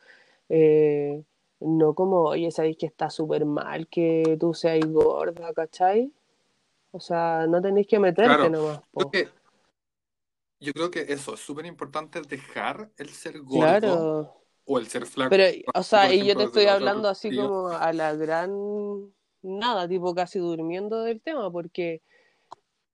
[0.49, 1.23] eh,
[1.62, 6.12] no como, oye, sabéis que está súper mal que tú seas gorda, ¿cachai?
[6.91, 8.49] O sea, no tenéis que meterte Claro.
[8.49, 9.12] nomás, po.
[10.60, 14.43] yo creo que eso es súper importante dejar el ser gordo Claro.
[14.65, 15.32] o el ser flaco.
[15.32, 15.43] Pero,
[15.75, 18.51] o sea, y yo te estoy hablando así como a la gran
[19.43, 22.01] nada, tipo casi durmiendo del tema, porque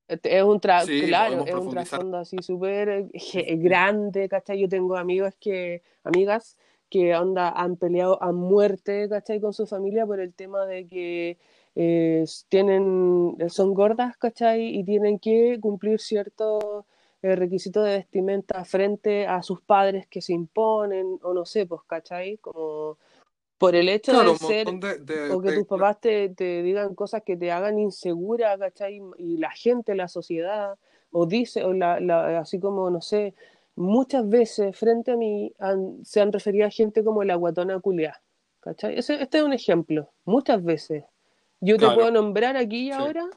[0.07, 3.09] es un tra Sí, claro, es un trasfondo así súper
[3.57, 4.59] grande, ¿cachai?
[4.59, 6.57] Yo tengo amigos que, amigas
[6.89, 9.39] que onda han peleado a muerte, ¿cachai?
[9.39, 11.37] Con su familia por el tema de que
[11.75, 14.75] eh, tienen, son gordas, ¿cachai?
[14.75, 16.85] Y tienen que cumplir ciertos
[17.21, 21.81] eh, requisitos de vestimenta frente a sus padres que se imponen, o no sé, pues,
[21.85, 22.37] ¿cachai?
[22.37, 22.97] Como
[23.59, 25.67] por el hecho Claro, de ser de, de o que tus reglas.
[25.67, 29.01] papás te, te digan cosas que te hagan insegura, ¿cachai?
[29.17, 30.75] Y la gente, la sociedad,
[31.11, 33.35] o dice, o la, la- así como, no sé,
[33.75, 38.21] muchas veces frente a mí han- se han referido a gente como la guatona culiá,
[38.61, 38.97] ¿cachai?
[38.97, 41.03] Ese, este es un ejemplo, muchas veces.
[41.61, 41.95] Yo te Claro.
[41.95, 42.97] puedo nombrar aquí y Sí.
[42.97, 43.29] ahora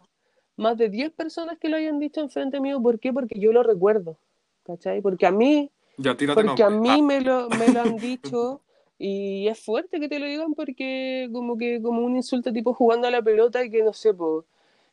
[0.57, 3.13] más de 10 personas que lo hayan dicho enfrente mío, ¿por qué?
[3.13, 4.17] Porque yo lo recuerdo,
[4.65, 5.01] ¿cachai?
[5.01, 6.79] Porque a mí Ya, porque a nombre.
[6.81, 8.61] mí Ah, me lo, me lo han dicho
[9.03, 13.09] y es fuerte que te lo digan porque como que como un insulto tipo jugando
[13.09, 14.45] a la pelota y que no sé, pues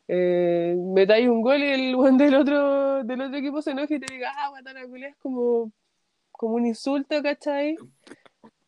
[0.08, 4.00] eh, metáis un gol y el buen del otro, del otro equipo se enoja y
[4.00, 5.70] te diga, ah, guatana es como,
[6.32, 7.76] como un insulto, ¿cachai?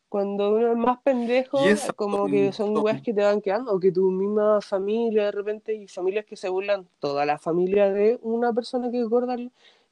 [0.08, 1.58] Cuando uno es más pendejo,
[1.96, 5.32] como que son son- weas que te van quedando, o que tu misma familia, de
[5.32, 9.36] repente, y familias que se burlan, toda la familia de una persona que es gorda,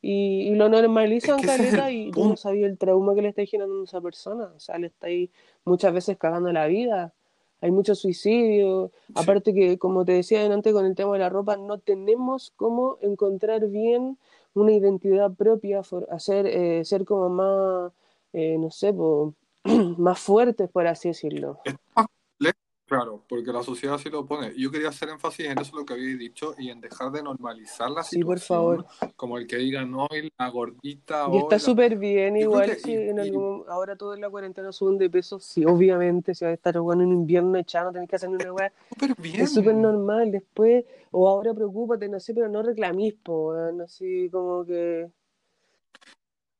[0.03, 3.29] y, y lo normalizan, Es que caleta, y tú no sabías el trauma que le
[3.29, 5.31] estáis generando a esa persona, o sea, le estáis
[5.65, 7.13] muchas veces cagando la vida,
[7.61, 11.57] hay mucho suicidio, aparte que, como te decía antes con el tema de la ropa,
[11.57, 14.19] no tenemos cómo encontrar bien
[14.55, 17.93] una identidad propia, hacer, eh, ser como más,
[18.33, 19.35] eh, no sé, po,
[19.99, 21.59] más fuertes, por así decirlo.
[21.65, 22.59] Es más complejo,
[22.91, 24.53] claro, porque la sociedad sí lo pone.
[24.57, 27.89] Yo quería hacer énfasis en eso lo que habéis dicho y en dejar de normalizar
[27.89, 28.85] la Sí, por favor.
[29.15, 32.65] como el que diga no, y la gordita Y está la- súper bien, Yo igual
[32.65, 35.65] que- si y- en y- algún ahora todo en la cuarentena suben de peso, sí,
[35.65, 38.53] obviamente, si va a estar bueno en invierno echado, no tenés que hacer ni una
[38.53, 39.41] weá, súper bien.
[39.41, 44.29] es súper normal, después, o ahora preocúpate, no sé, pero no reclamís, po, weón, así
[44.33, 45.09] como que,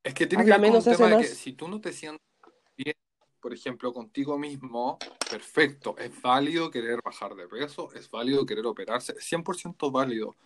[0.05, 1.93] Es que tiene Habla que ver con un tema de que si tú no te
[1.93, 2.21] sientes
[3.41, 4.99] por ejemplo, contigo mismo,
[5.31, 10.37] perfecto, es válido querer bajar de peso, es válido querer operarse, es 100% válido,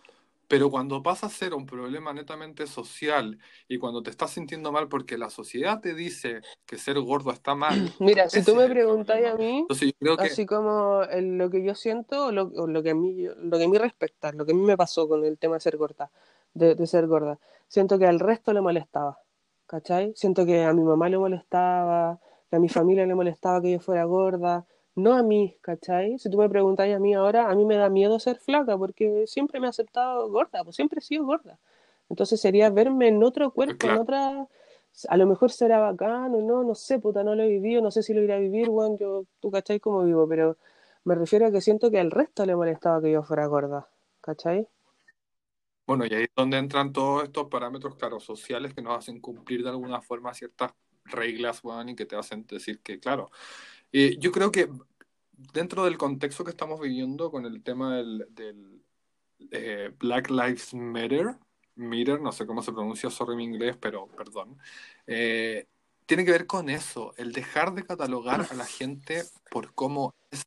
[0.47, 4.87] Pero cuando pasa a ser un problema netamente social y cuando te estás sintiendo mal
[4.87, 7.69] porque la sociedad te dice que ser gordo está mal.
[7.99, 11.63] Mira, si tú me preguntáis a mí, Entonces yo creo que, así como lo que
[11.63, 14.55] yo siento lo, lo que a mí, lo que a mí respecta, lo que a
[14.55, 16.11] mí me pasó con el tema de ser gorda,
[16.53, 19.17] de, de ser gorda, siento que al resto le molestaba,
[19.65, 20.13] ¿cachai?
[20.15, 22.19] Siento que a mi mamá le molestaba,
[22.55, 24.65] a mi familia le molestaba que yo fuera gorda,
[24.95, 26.17] no a mí, ¿cachai?
[26.19, 29.25] Si tú me preguntáis a mí ahora, a mí me da miedo ser flaca porque
[29.27, 31.59] siempre me he aceptado gorda, pues siempre he sido gorda.
[32.09, 34.47] Entonces sería verme en otro cuerpo, en otra...
[35.09, 38.01] A lo mejor será bacano, no, no sé, puta, no lo he vivido, no sé
[38.01, 40.57] si lo iré a vivir, weón, yo, tú cachai cómo vivo, pero
[41.03, 43.89] me refiero a que siento que al resto le molestaba que yo fuera gorda,
[44.21, 44.67] ¿cachai?
[45.87, 49.63] bueno, y ahí es donde entran todos estos parámetros, claro, sociales que nos hacen cumplir
[49.63, 50.71] de alguna forma ciertas
[51.05, 53.31] reglas, weón, y que te hacen decir que, claro,
[53.91, 54.69] eh, yo creo que
[55.53, 58.81] dentro del contexto que estamos viviendo con el tema del, del,
[59.51, 61.37] eh, Black Lives Matter,
[61.75, 64.57] Matter, no sé cómo se pronuncia, sorry mi inglés, pero perdón,
[65.07, 65.67] eh,
[66.05, 70.45] tiene que ver con eso, el dejar de catalogar a la gente por cómo es,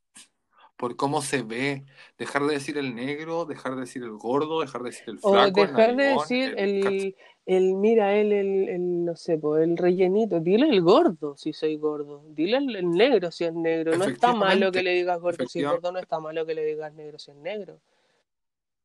[0.77, 1.85] por cómo se ve,
[2.16, 5.33] dejar de decir el negro, dejar de decir el gordo, dejar de decir el O
[5.33, 6.87] flaco, el dejar de narigón, decir el...
[6.87, 7.16] el,
[7.48, 11.76] el mira, él, el, el, no sé, po, el rellenito, dile el gordo si soy
[11.76, 15.46] gordo, dile el, el negro si es negro, no está malo que le digas gordo
[15.48, 17.80] si es gordo, no está malo que le digas negro si es negro.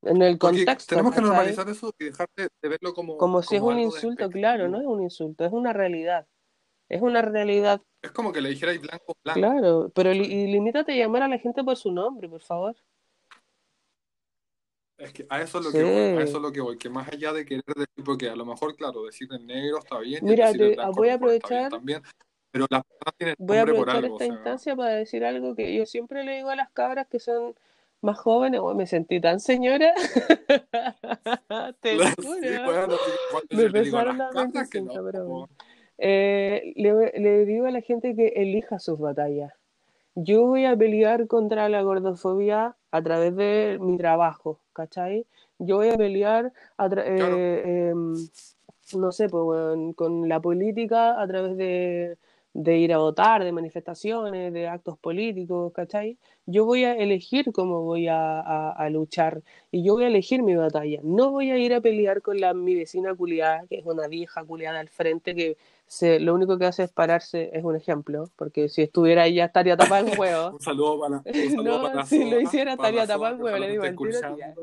[0.03, 3.41] En el Porque contexto, tenemos que normalizar eso y dejar de, de verlo como, Como
[3.41, 6.25] si es un insulto, claro, no es un insulto, es una realidad.
[6.89, 9.39] Es una realidad, Es como que le dijerais blanco, blanco.
[9.39, 12.75] claro, pero li- y limítate a llamar a la gente por su nombre, por favor.
[14.97, 15.77] Es que a eso es lo Sí.
[15.77, 18.29] que voy, a eso es lo que voy, que más allá de querer decir, porque
[18.29, 21.09] a lo mejor, claro, decir el negro está bien Mira, decir el te- blanco voy
[21.09, 22.01] a aprovechar, también,
[22.51, 25.55] pero las personas tienen voy a aprovechar algo, o esta sea, instancia para decir algo
[25.55, 27.55] que yo siempre le digo a las cabras que son
[28.01, 29.93] más jóvenes, oh, me sentí tan señora,
[31.81, 32.97] te sí, bueno,
[33.49, 35.47] me digo a pesaron las las cabras que 25, no, pero bueno.
[35.47, 35.63] po.
[35.97, 39.53] Eh, le, le digo a la gente que elija sus batallas.
[40.15, 45.25] Yo voy a pelear contra la gordofobia a través de mi trabajo, ¿cachai?
[45.57, 48.13] Yo voy a pelear a tra- Claro, eh, em,
[48.95, 52.17] no sé, pues, con la política a través de,
[52.53, 56.17] de ir a votar, de manifestaciones, de actos políticos, ¿cachai?
[56.45, 60.43] Yo voy a elegir cómo voy a, a- a luchar y yo voy a elegir
[60.43, 60.99] mi batalla.
[61.03, 64.43] No voy a ir a pelear con la, mi vecina culiada, que es una vieja
[64.45, 65.57] culiada al frente que
[65.93, 69.45] se, lo único que hace es pararse, es un ejemplo, porque si estuviera ahí ya
[69.45, 70.49] estaría tapada en huevo.
[70.53, 73.69] un saludo para, un saludo No, para si lo hiciera estaría Soa, en huevo, le
[73.69, 73.83] digo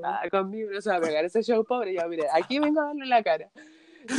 [0.03, 2.87] ah, conmigo no se va a pegar ese show pobre, ya mire, aquí vengo a
[2.87, 3.49] darle la cara.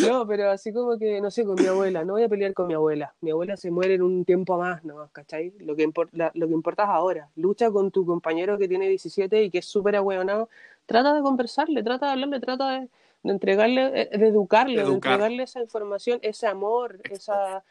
[0.08, 2.68] No, pero así como que, no sé, con mi abuela, no voy a pelear con
[2.68, 3.14] mi abuela.
[3.20, 5.10] Mi abuela se muere en un tiempo más, ¿no?
[5.12, 5.52] ¿Cachai?
[5.60, 7.30] Lo que, lo que importa es ahora.
[7.36, 10.48] Lucha con tu compañero que tiene 17 y que es súper ahueonado.
[10.86, 12.90] Trata de conversarle, trata de hablarle, trata de,
[13.24, 15.14] de entregarle, eh, de educarlo, de Educar.
[15.14, 17.14] entregarle esa información, ese amor, Exacto.
[17.14, 17.64] esa...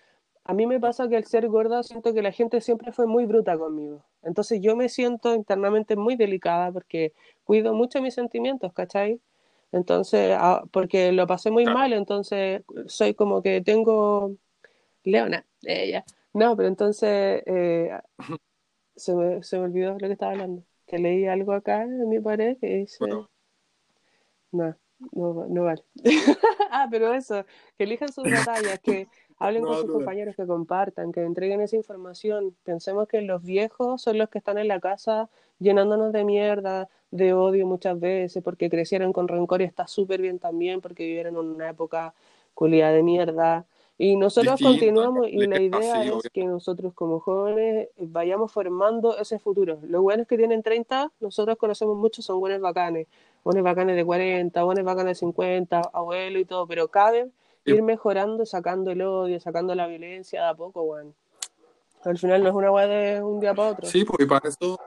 [0.44, 3.26] A mí me pasa que al ser gorda siento que la gente siempre fue muy
[3.26, 4.02] bruta conmigo.
[4.22, 7.12] Entonces yo me siento internamente muy delicada porque
[7.44, 9.20] cuido mucho mis sentimientos, ¿cachai?
[9.70, 11.78] Entonces, ah, porque lo pasé muy Claro.
[11.78, 14.32] mal, entonces soy como que tengo
[15.04, 16.04] Leona, ella.
[16.32, 17.90] No, pero entonces eh,
[18.96, 20.64] se, me, se me olvidó lo que estaba hablando.
[20.86, 23.28] Que leí algo acá en mi pared que dice, Bueno,
[24.52, 24.74] no,
[25.12, 25.82] no, no vale.
[26.70, 27.44] ah, pero eso,
[27.76, 29.08] que elijan sus batallas, que
[29.38, 32.54] hablen no con sus compañeros, que compartan, que entreguen esa información.
[32.64, 37.32] Pensemos que los viejos son los que están en la casa llenándonos de mierda, de
[37.32, 41.40] odio muchas veces, porque crecieron con rencor y está súper bien también, porque vivieron en
[41.40, 42.14] una época
[42.54, 43.66] culiada de mierda.
[43.98, 46.30] Y nosotros continuamos y la idea es obvio.
[46.32, 49.78] que nosotros como jóvenes vayamos formando ese futuro.
[49.82, 53.08] Los buenos que tienen 30, nosotros conocemos muchos, son buenos bacanes.
[53.42, 57.30] Buenos bacanes de 40, buenos bacanes de 50, abuelo y todo, pero cabe
[57.64, 57.72] Sí.
[57.72, 61.14] ir mejorando, sacando el odio, sacando la violencia de a poco, weón.
[62.04, 63.86] Al final no es una weá de un día para otro.
[63.86, 64.78] Sí, porque para eso,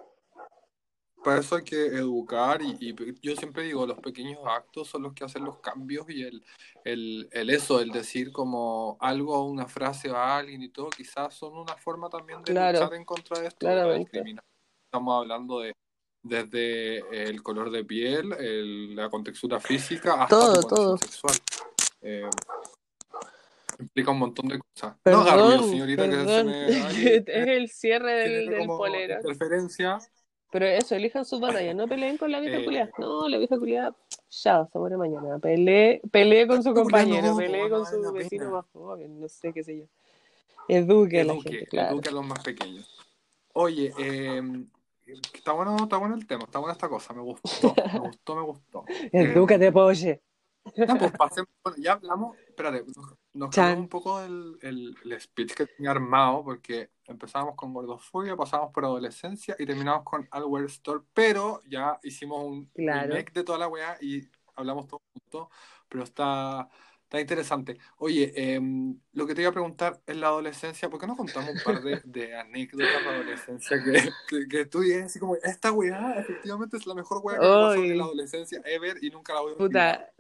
[1.24, 5.13] para eso hay que educar y, y yo siempre digo, los pequeños actos son los
[5.13, 6.44] que hacen los cambios y el,
[6.84, 11.56] el, el eso, el decir como algo, una frase a alguien y todo, quizás son
[11.56, 14.43] una forma también de Claro, luchar en contra de esto, de la discriminación.
[14.86, 15.74] Estamos hablando de
[16.24, 16.99] desde
[17.30, 20.97] el color de piel, el- la contextura física, hasta Todo, todo.
[20.97, 21.36] sexual.
[22.01, 22.30] Eh,
[23.80, 24.95] implica un montón de cosas.
[25.05, 26.67] No Perdón, señorita, que se me...
[27.28, 29.99] Es el cierre del, del interferencia.
[30.51, 32.91] Pero eso, elijan sus batallas, no peleen con la vieja Eh, culiada.
[32.99, 33.95] No, la vieja culiada,
[34.30, 35.39] ya, se muere mañana.
[35.39, 39.51] Pelee, pelee con su no, compañero, no, pelee con su vecino más joven, no sé
[39.51, 39.86] qué sé yo.
[40.67, 41.93] Eduque a la gente, claro.
[41.93, 42.88] eduque a los más pequeños.
[43.53, 44.41] Oye, eh,
[45.06, 48.41] Está bueno, está bueno el tema, está buena esta cosa, me gustó, me gustó, me
[48.41, 48.86] gustó.
[49.12, 50.22] Edúcate, poche.
[50.78, 52.86] Ya, pues, pasemos- bueno, ya hablamos, espérate,
[53.34, 58.38] nos, cambiamos un poco el, el, el speech que tenía armado, porque empezábamos con gordofobia,
[58.38, 63.10] pasamos por adolescencia y terminamos con Alware Store, pero ya hicimos un Claro.
[63.14, 64.22] remake de toda la weá y
[64.56, 65.49] hablamos todo juntos,
[65.89, 66.70] pero está,
[67.14, 67.78] está interesante.
[67.97, 71.51] Oye, em, lo que te iba a preguntar en la adolescencia, ¿por qué no contamos
[71.51, 75.72] un par de, de anécdotas de adolescencia que, que, que tú digas así como, esta
[75.72, 79.36] weá efectivamente es la mejor weá que me pasó en la adolescencia ever y nunca
[79.36, 79.57] la voy a?
[79.57, 80.11] Puta,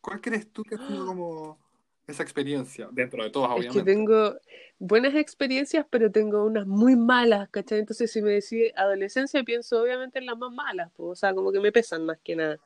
[0.00, 1.58] ¿Cuál crees tú que ha sido como
[2.06, 2.88] esa experiencia?
[2.90, 3.92] Dentro de todas, es que obviamente.
[3.92, 4.36] tengo
[4.78, 7.80] buenas experiencias, pero tengo unas muy malas, ¿cachai?
[7.80, 11.52] Entonces, si me decís adolescencia, pienso obviamente en las más malas, pues, o sea, como
[11.52, 12.58] que me pesan más que nada.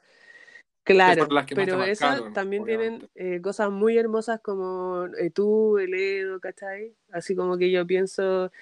[0.84, 6.94] Claro, pero esas también tienen eh, cosas muy hermosas como eh, tú, el Edo, ¿cachai?
[7.10, 8.52] Así como que yo pienso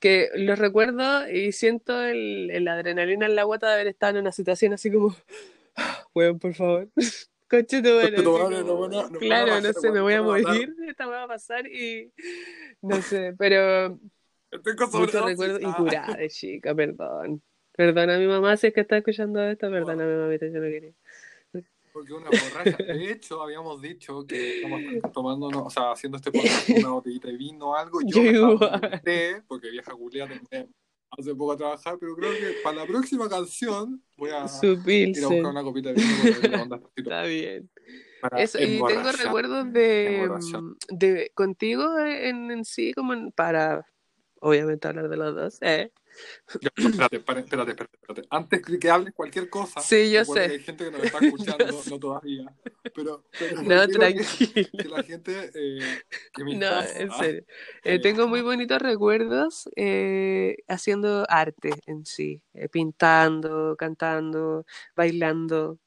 [0.00, 4.22] que los recuerdo y siento el, el adrenalina en la guata de haber estado en
[4.22, 5.16] una situación así como,
[6.14, 6.88] weón, por favor.
[7.48, 9.60] Conche tu madre, Conche tu así madre, como, no van a- no van a claro,
[9.60, 12.12] no sé, me voy a a morir, esta va a pasar y
[12.82, 13.98] no sé, pero
[14.92, 15.74] muchos recuerdos y Ah.
[15.76, 17.40] curada chica, perdón.
[17.72, 20.92] Perdona a mi mamá si es que está escuchando esto, perdóname, mamita, yo no quería.
[21.92, 22.76] Porque una borracha.
[22.82, 24.80] De hecho, habíamos dicho que estamos
[25.12, 28.00] tomándonos, o sea, haciendo este podcast con una botellita de vino o algo.
[28.04, 28.58] Yo, Yo
[29.04, 30.28] té, porque vieja Julia
[31.10, 34.46] hace poco a trabajar, pero creo que para la próxima canción voy a
[35.16, 37.70] ir a buscar una copita de vino está bien.
[38.36, 40.28] Eso, y tengo recuerdos de,
[40.88, 43.86] de contigo en, en sí, como en- para
[44.40, 45.58] obviamente hablar de los dos.
[45.62, 45.92] ¿eh?
[46.76, 48.22] Espérate, espérate, espérate, espérate.
[48.30, 50.40] Antes que, hables cualquier cosa, Sí, yo sé.
[50.40, 52.54] hay gente que nos está escuchando, no todavía,
[52.94, 54.68] pero, pero No, quiero que- tranquilo.
[54.78, 55.98] Que, la gente eh,
[56.32, 57.40] que me No, interesa, en serio.
[57.40, 64.64] eh, Eh, tengo muy bonitos recuerdos eh, haciendo arte en sí, eh, pintando, cantando,
[64.96, 65.78] bailando,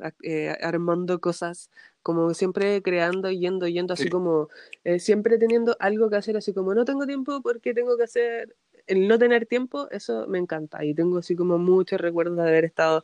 [0.61, 1.69] armando cosas,
[2.03, 4.09] como siempre creando, yendo, yendo, así Sí.
[4.09, 4.49] como
[4.83, 8.55] eh, siempre teniendo algo que hacer, así como no tengo tiempo porque tengo que hacer,
[8.87, 12.65] el no tener tiempo, eso me encanta y tengo así como muchos recuerdos de haber
[12.65, 13.03] estado.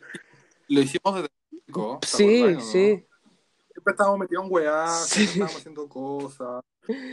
[0.68, 2.60] Lo hicimos desde chico, ¿te Sí, no?
[2.62, 3.06] sí.
[3.72, 5.14] Siempre estábamos metidos en weá, Sí.
[5.14, 6.64] siempre estábamos haciendo cosas,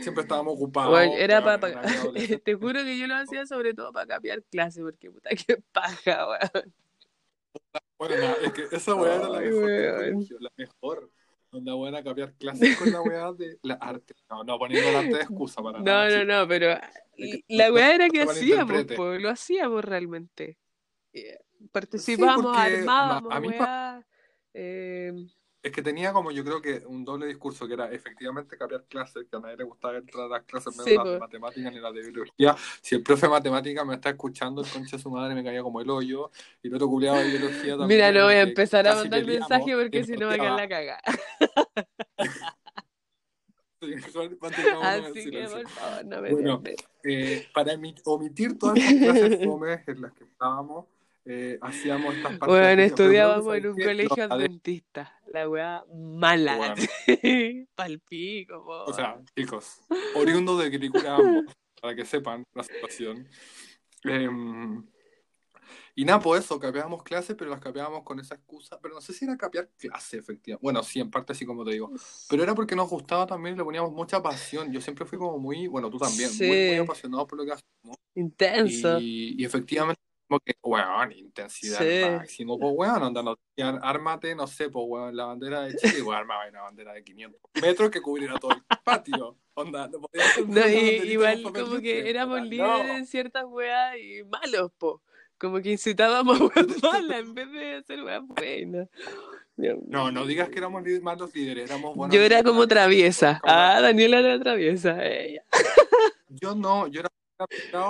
[0.01, 0.91] siempre estábamos ocupados.
[0.91, 1.81] Bueno, era para,
[2.43, 6.27] te juro que yo lo hacía sobre todo para cambiar clase, porque puta que paja,
[6.27, 6.73] weón.
[7.97, 9.69] Bueno, es que esa weá era la mejor
[10.41, 11.11] la mejor.
[11.55, 14.13] Onda buena cambiar clases con la weá de la arte.
[14.29, 16.03] No, no poniendo el arte de excusa para No, nada.
[16.05, 16.27] no, chicos.
[16.27, 16.67] no, pero
[17.47, 20.57] la no- weá era que no hacíamos, po, lo hacíamos realmente.
[21.13, 21.39] Eh,
[21.71, 24.05] Participamos, porque armábamos, weá.
[24.53, 25.13] eh,
[25.65, 29.25] Es que tenía como yo creo que un doble discurso que era efectivamente cambiar clases,
[29.27, 31.19] que a nadie le gustaba entrar a las clases menos Sí, las de po.
[31.19, 32.55] matemáticas ni las de biología.
[32.83, 35.63] Si el profe de matemáticas me está escuchando, el concha de su madre me caía
[35.63, 36.29] como el hoyo.
[36.61, 37.87] Y el otro culiado de biología también.
[37.87, 40.69] Mira, no voy a empezar a mandar peleamos, mensaje porque si no a quedar la
[40.69, 41.01] caga.
[43.81, 46.63] Así que por favor, no me Bueno.
[47.03, 47.73] Eh, para
[48.05, 50.85] omitir todas las clases fomes en las que estábamos,
[51.25, 52.47] eh, hacíamos estas partes.
[52.47, 55.14] Bueno, estudiábamos en un colegio adventista.
[55.35, 56.55] La weá mala.
[56.55, 56.75] Bueno.
[57.75, 58.85] Palpico, po.
[58.85, 59.81] O sea, chicos,
[60.15, 63.27] oriundos de Quilicura ambos, para que sepan la situación.
[64.05, 64.81] Em,
[65.93, 68.79] y nada, por eso, capeábamos clases, pero las capeábamos con esa excusa.
[68.81, 70.63] Pero no sé si era capear clase, efectivamente.
[70.63, 71.91] Bueno, sí, en parte sí, como te digo.
[72.29, 74.71] Pero era porque nos gustaba también le poníamos mucha pasión.
[74.71, 76.75] Yo siempre fui como muy, bueno, tú también, muy, muy Sí.
[76.77, 77.97] apasionado por lo que hacemos.
[78.13, 78.99] Intenso.
[78.99, 82.03] Y, y efectivamente, como que, weón, intensidad Sí.
[82.03, 82.57] al máximo.
[82.59, 86.47] Pues, weón, onda, decían, ármate, no sé, pues, weón, la bandera de Chile, weón, armaba
[86.49, 89.37] una bandera de 500 metros que cubriera todo el patio.
[89.53, 92.93] Onda, no podía hacer No, y- igual como que éramos líderes no.
[92.97, 95.01] en ciertas weas y malos, po.
[95.37, 98.87] Como que incitábamos a weas malas en vez de hacer weas buenas.
[99.57, 102.51] No, no digas que éramos malos líderes, éramos buenos Yo era líderes.
[102.51, 103.39] como traviesa.
[103.41, 105.05] Como- Ah, Daniela era traviesa.
[105.05, 105.43] Ella.
[106.29, 107.09] Yo no, yo era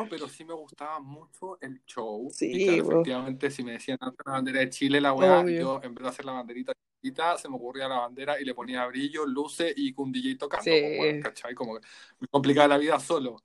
[0.10, 2.30] pero sí me gustaba mucho el show.
[2.32, 5.60] Sí, y claro, efectivamente, si me decían "Hazte la bandera de Chile, la weá, Obvio.
[5.60, 8.54] yo en vez de hacer la banderita chiquita, se me ocurría la bandera y le
[8.54, 10.72] ponía brillo, luces y con un DJ tocando.
[10.72, 10.98] Sí.
[10.98, 11.54] bueno, ¿cachai?
[11.54, 11.88] Como que
[12.20, 13.38] me complicaba la vida solo.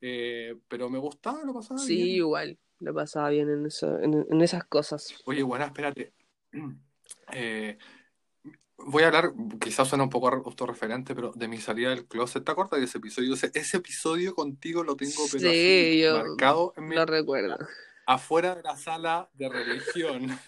[0.00, 2.16] Eh, pero me gustaba, lo pasaba Sí, bien.
[2.16, 2.58] igual.
[2.80, 5.14] Lo pasaba bien en, eso, en, en esas cosas.
[5.26, 6.12] Oye, bueno, espérate.
[7.34, 7.76] Eh,
[8.86, 12.44] voy a hablar, quizás suena un poco autorreferente, pero de mi salida del closet.
[12.44, 13.34] ¿Te acuerdas de ese episodio?
[13.34, 17.56] Ese, ese episodio contigo lo tengo pero Sí, así, yo marcado en mi Lo recuerdo.
[18.06, 20.38] afuera de la sala de religión.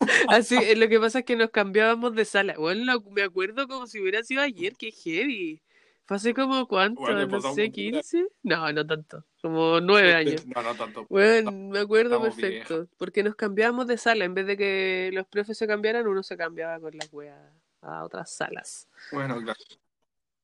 [0.28, 2.54] Así, eh, lo que pasa es que nos cambiábamos de sala.
[2.56, 5.60] Bueno, me acuerdo como si hubiera sido ayer, que heavy.
[6.06, 8.26] Fue hace como cuánto, Bueno, no sé, un- 15?
[8.42, 10.44] No, no tanto, como nueve años.
[10.46, 11.06] No, no tanto.
[11.08, 15.56] Bueno, me acuerdo perfecto, porque nos cambiábamos de sala, en vez de que los profes
[15.58, 17.38] se cambiaran, uno se cambiaba con las weas
[17.82, 18.88] a otras salas.
[19.12, 19.60] Bueno, claro.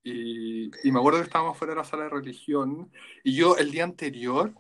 [0.03, 2.93] Y, y me acuerdo que estábamos fuera de la sala de religión
[3.25, 4.55] y yo el día anterior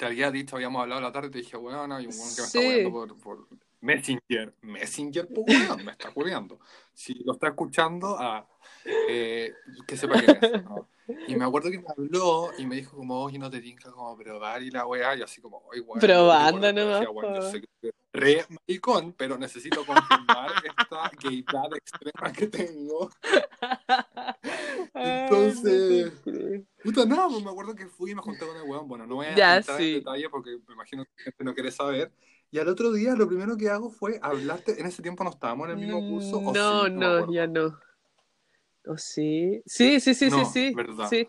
[0.00, 2.40] te había dicho, habíamos hablado la tarde y te dije, bueno, hay un weón que
[2.40, 3.48] me está weando por, por
[3.82, 4.54] Messenger.
[4.62, 6.58] Messenger, pues weón, me está culeando.
[6.94, 8.48] Si lo está escuchando, ah,
[9.08, 9.52] eh,
[9.86, 10.64] que sepa quién es.
[10.64, 10.88] ¿no?
[11.28, 14.16] Y me acuerdo que me habló y me dijo como, oye, no te tinca como
[14.16, 16.00] probar y la weá, y así como, oye, weón.
[16.00, 17.46] Probando nomás, decía, "Weón, yo po".
[17.50, 23.10] sé que eres re maricón, pero necesito confirmar esta gaydad extrema que tengo.
[24.94, 26.64] Entonces- no.
[26.82, 28.88] Puta, nada, pues me acuerdo que fui y me junté con el weón.
[28.88, 29.88] Bueno, no voy a Ya, entrar sí.
[29.88, 32.12] en detalle porque me imagino que la gente no quiere saber.
[32.50, 34.80] Y al otro día lo primero que hago fue hablarte.
[34.80, 36.38] En ese tiempo no estábamos en el mismo curso.
[36.38, 36.90] ¿o No, sí?
[36.92, 37.32] no, acuerdo.
[37.32, 37.78] ya no.
[38.90, 39.62] ¿O sí?
[39.66, 40.82] Sí, sí, sí, No, sí, sí.
[40.82, 41.10] verdad.
[41.10, 41.28] Sí.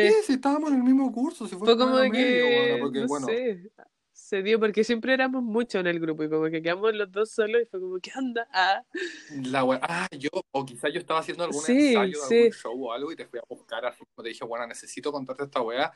[0.00, 0.14] Sí, Sí.
[0.26, 1.48] sí, estábamos en el mismo curso.
[1.48, 3.70] Si fue, Fue como primero medio, que, bueno, porque no bueno, sé,
[4.12, 7.30] se dio porque siempre éramos muchos en el grupo y como que quedamos los dos
[7.32, 8.48] solos y fue como, ¿qué onda?
[8.52, 8.84] Ah,
[9.28, 12.72] la wea- ah, yo, o quizás yo estaba haciendo algún Sí, ensayo de algún show
[12.88, 15.62] o algo y te fui a buscar así como te dije, bueno, necesito contarte esta
[15.62, 15.92] wea.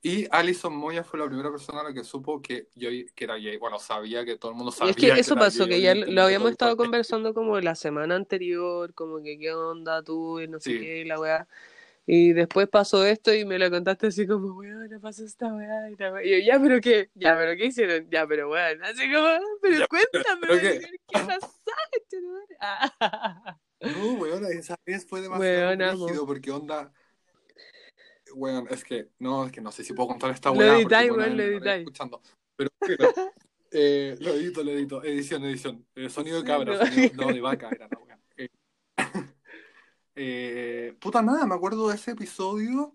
[0.00, 3.34] Y Alison Moya fue la primera persona a la que supo que yo que era
[3.36, 3.56] gay.
[3.56, 5.80] Bueno, sabía que todo el mundo y sabía es que eso era pasó, gay, que
[5.82, 6.86] ya lo habíamos todo estado país.
[6.86, 10.78] conversando como la semana anterior, como que qué onda tú y no sé Sí.
[10.78, 11.48] qué, y la weá.
[12.06, 15.96] Y después pasó esto y me lo contaste así como, weón, pasó esta weá y
[15.96, 16.24] la weá.
[16.24, 19.28] Y yo, ya, pero qué, ya, pero qué hicieron, ya, pero weón, así como,
[19.60, 20.80] pero Ya, cuéntame, pero qué.
[21.08, 21.48] ¿qué, pasó?
[22.60, 23.56] Ah.
[23.80, 26.92] No, weón, esa vez fue demasiado Weón, porque onda.
[28.34, 30.68] Weón, es que no, es que no sé si puedo contar esta Lo weá.
[30.68, 31.78] porque, editáis, bueno, weón, lo editáis.
[31.80, 32.20] escuchando.
[32.56, 32.98] Pero, pero,
[33.70, 35.02] eh, lo edito, lo edito.
[35.04, 35.86] Edición, edición.
[35.94, 36.86] Eh, sonido de cabra, no.
[36.86, 38.18] sonido no, de vaca era la weá.
[38.36, 38.48] Eh,
[40.16, 42.94] eh, puta nada, me acuerdo de ese episodio.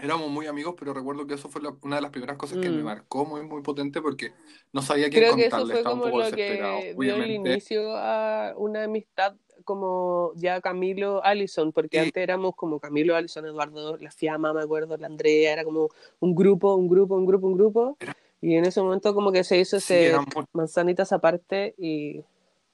[0.00, 2.70] Éramos muy amigos, pero recuerdo que eso fue la- una de las primeras cosas que
[2.70, 2.84] me Mm.
[2.84, 4.32] marcó muy, muy potente porque
[4.72, 8.54] no sabía quién Creo que eso contarle, fue como lo que dio el inicio a
[8.56, 9.34] una amistad
[9.68, 14.96] como ya Camilo Allison, porque antes éramos como Camilo Allison, Eduardo, la Fiamma, me acuerdo,
[14.96, 15.90] la Andrea, era como
[16.20, 17.98] un grupo, un grupo, un grupo, un grupo,
[18.40, 22.24] y en ese momento como que se hizo sí, ese muy- manzanitas aparte y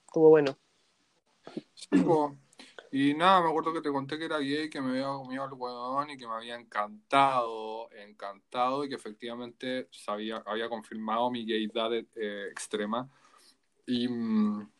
[0.07, 0.57] estuvo bueno.
[1.74, 2.36] Sí, po.
[2.92, 5.53] Y nada, me acuerdo que te conté que era gay, que me había comido al
[5.53, 11.92] huevón y que me había encantado, encantado y que efectivamente sabía, había confirmado mi gaydad
[11.92, 13.11] eh, extrema.
[13.86, 14.70] Y mm,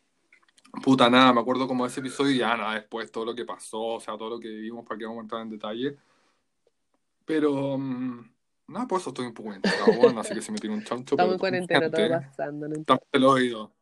[0.83, 3.45] puta nada, me acuerdo como de ese episodio y ya nada, después todo lo que
[3.45, 5.97] pasó, o sea, todo lo que vivimos, para que vamos a entrar en detalle.
[7.25, 8.31] Pero mm,
[8.69, 9.51] nada, por eso estoy un poco
[9.99, 13.19] bueno, así que se me tiene un chancho, Estamos en cuarentena, todo pasando, no te
[13.19, 13.73] lo edito,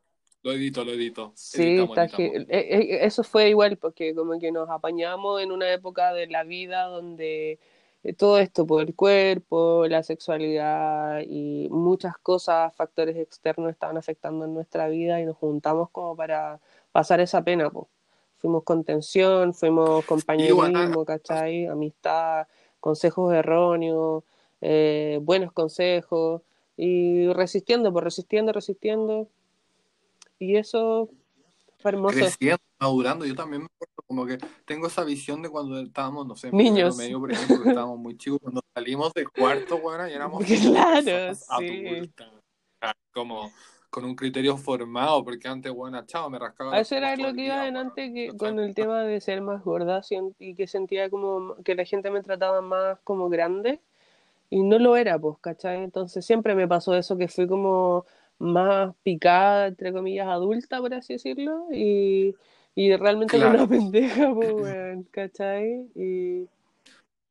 [0.42, 1.32] lo edito, lo edito.
[1.34, 2.48] Sí, Editamos, está editamos.
[2.48, 6.44] eh, eh, eso fue igual porque como que nos apañamos en una época de la
[6.44, 7.58] vida donde
[8.04, 14.44] eh, todo esto, por el cuerpo, la sexualidad y muchas cosas, factores externos estaban afectando
[14.44, 16.60] en nuestra vida y nos juntamos como para
[16.92, 17.86] pasar esa pena, pues.
[18.38, 21.66] Fuimos contención, fuimos compañerismo, ¿cachai?
[21.66, 22.48] Amistad,
[22.80, 24.24] consejos erróneos,
[24.60, 26.42] eh, buenos consejos
[26.76, 29.28] y resistiendo, pues resistiendo, resistiendo.
[30.40, 31.08] Y eso
[31.78, 32.16] fue hermoso.
[32.18, 33.24] creciendo, madurando.
[33.24, 36.56] Yo también me acuerdo como que tengo esa visión de cuando estábamos, no sé, en
[36.56, 36.96] Niños.
[36.96, 41.34] medio, por ejemplo, que estábamos muy chicos, cuando salimos del cuarto, bueno, y éramos Claro,
[41.34, 41.44] sí.
[41.48, 42.28] adultas,
[43.12, 43.52] como
[43.92, 47.60] con un criterio formado, porque antes, bueno, chao, me rascaba eso era lo que iba
[47.64, 50.00] bueno, delante que, con el tema de ser más gorda
[50.38, 53.80] y que sentía como que la gente me trataba más como grande
[54.50, 55.84] y no lo era, pues, ¿cachai?
[55.84, 58.06] Entonces siempre me pasó eso que fui como
[58.38, 62.36] más picada, entre comillas, adulta, por así decirlo, y,
[62.76, 63.48] y realmente era Claro.
[63.48, 65.88] una pendeja, pues, ¿cachai?
[65.96, 66.48] Y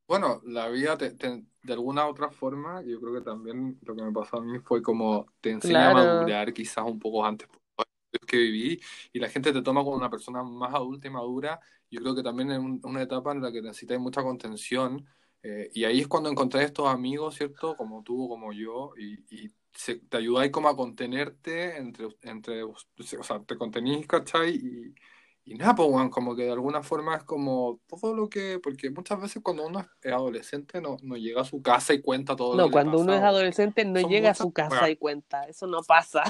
[0.08, 4.04] Bueno, la vida te- te- de alguna otra forma, yo creo que también lo que
[4.04, 7.48] me pasó a mí fue como te enseña a madurar quizás un poco antes
[8.28, 8.80] que viví
[9.14, 11.60] y la gente te toma como una persona más adulta y madura.
[11.90, 15.06] Yo creo que también es un- una etapa en la que necesitas mucha contención
[15.44, 17.76] eh, y ahí es cuando encontrás estos amigos, ¿cierto?
[17.76, 22.76] Como tú, como yo y, y se- te ayudáis como a contenerte entre, entre, o
[23.24, 24.56] sea, te contenís, ¿cachai?
[24.56, 24.96] Y,
[25.44, 28.90] y nada, pues, weón, como que de alguna forma es como todo lo que, porque
[28.92, 32.56] muchas veces cuando uno es adolescente no, no llega a su casa y cuenta todo
[32.56, 35.44] lo no, que le cuando uno es adolescente no llega a su casa y cuenta,
[35.48, 36.24] eso no pasa.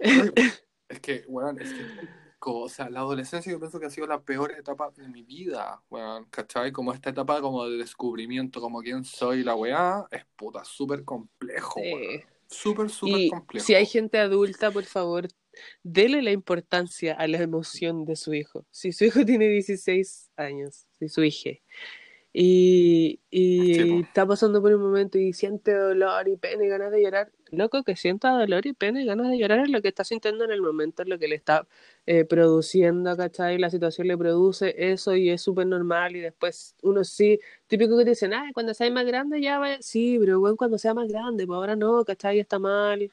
[0.00, 0.32] Ay,
[0.88, 1.84] Es que, weón, es que,
[2.40, 5.80] o sea, la adolescencia yo pienso que ha sido la peor etapa de mi vida,
[5.88, 6.72] weón, ¿cachai?
[6.72, 11.80] Como esta etapa como de descubrimiento, como quién soy, la weá, es puta, súper complejo,
[11.80, 11.92] Sí.
[11.94, 12.24] weón.
[12.52, 13.64] Súper, súper complejo.
[13.64, 15.28] si hay gente adulta, por favor,
[15.82, 18.66] dele la importancia a la emoción de su hijo.
[18.70, 21.50] Si su hijo tiene 16 años, si su hija,
[22.32, 26.92] y, y Sí, está pasando por un momento y siente dolor y pena y ganas
[26.92, 29.88] de llorar, loco, que sienta dolor y pena y ganas de llorar es lo que
[29.88, 31.66] está sintiendo en el momento, es lo que le está
[32.06, 33.58] eh, produciendo, ¿cachai?
[33.58, 38.04] La situación le produce eso y es súper normal y después uno sí, típico que
[38.04, 41.08] te dicen, ah, cuando seas más grande ya va, sí, pero bueno, cuando sea más
[41.08, 42.38] grande, pues ahora no, ¿cachai?
[42.38, 43.10] Está mal,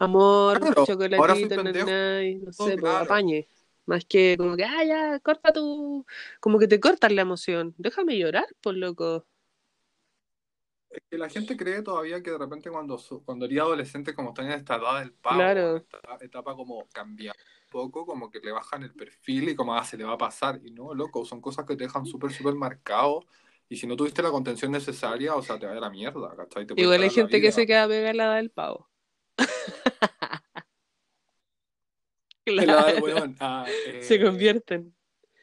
[0.00, 3.00] amor, Claro, chocolatito, nanay, no sé, pues claro.
[3.00, 3.48] apañe.
[3.86, 6.06] Más que como que, ah, ya, corta tu...
[6.40, 7.74] Como que te cortan la emoción.
[7.78, 9.26] Déjame llorar, por loco.
[10.90, 14.30] Es que la gente cree todavía que de repente cuando, su- cuando eres adolescente, como
[14.30, 15.86] está en esta edad del pavo, Claro.
[15.92, 19.74] en esta etapa como cambiar un poco, como que le bajan el perfil y como
[19.74, 20.60] ah, se le va a pasar.
[20.64, 23.24] Y no, loco, son cosas que te dejan súper, súper marcado.
[23.68, 26.66] Y si no tuviste la contención necesaria, o sea, te va a la mierda, ¿cachai?
[26.66, 28.89] Te Igual hay gente que se queda pegada a la edad del pavo.
[32.44, 33.34] Claro.
[33.40, 34.94] ah, eh, Se convierten.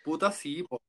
[0.04, 0.82] Puta, sí, po.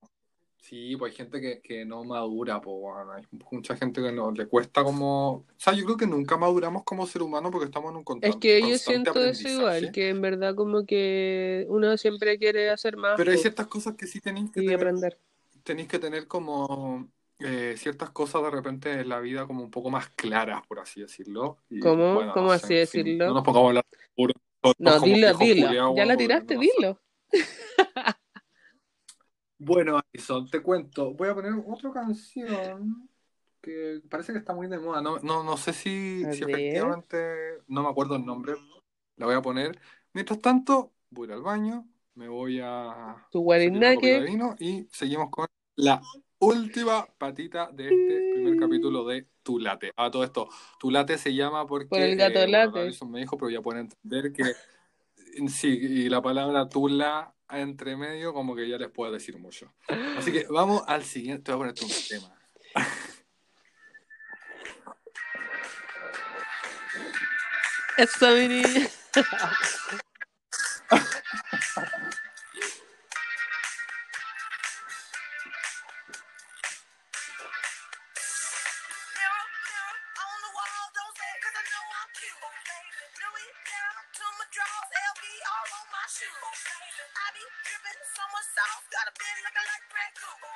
[0.61, 3.11] Sí, pues hay gente que, que no madura, po, weón.
[3.12, 5.30] Hay mucha gente que no le cuesta como...
[5.30, 8.06] O sea, yo creo que nunca maduramos como ser humano porque estamos en un Es
[8.06, 12.96] constante, que yo siento eso igual, que en verdad como que uno siempre quiere hacer
[12.96, 15.18] más Pero hay ciertas cosas que sí tenéis que y tener, aprender.
[15.62, 17.09] tenéis que tener como
[17.41, 21.01] eh, ciertas cosas de repente en la vida como un poco más claras, por así
[21.01, 21.59] decirlo.
[21.70, 22.14] Y ¿Cómo?
[22.14, 23.28] bueno, ¿Cómo no así sé, en fin, decirlo?
[23.28, 23.84] no nos pongamos a hablar
[24.14, 24.34] puro.
[24.61, 25.97] todos No, dilo, dilo.
[25.97, 27.01] Ya la tiraste, no dilo.
[29.59, 31.12] Bueno, Alison, te cuento.
[31.14, 33.09] Voy a poner otra canción
[33.61, 35.03] que parece que está muy de moda.
[35.03, 38.55] No, no, no sé si, si efectivamente, no me acuerdo el nombre.
[39.16, 39.78] La voy a poner.
[40.12, 44.24] Mientras tanto, voy al baño, me voy a Tu guarinaque.
[44.61, 46.01] y seguimos con la
[46.41, 49.93] última patita de este primer capítulo de Tu Late.
[49.97, 52.80] A todo esto, Tu Late se llama porque Por el gato eh, late.
[52.80, 54.45] Alison me dijo, pero ya pueden entender que
[55.49, 59.72] sí, y la palabra Tula entre medio como que ya les puedo decir mucho.
[60.16, 62.34] Así que vamos al siguiente, te voy a ponerte un tema.
[67.97, 68.89] Esa mi niña.
[83.39, 84.91] Down to my drawers,
[85.47, 86.26] all on my shoes.
[86.26, 90.47] I be dripping summer sauce, got a bit looking like Grey Goose.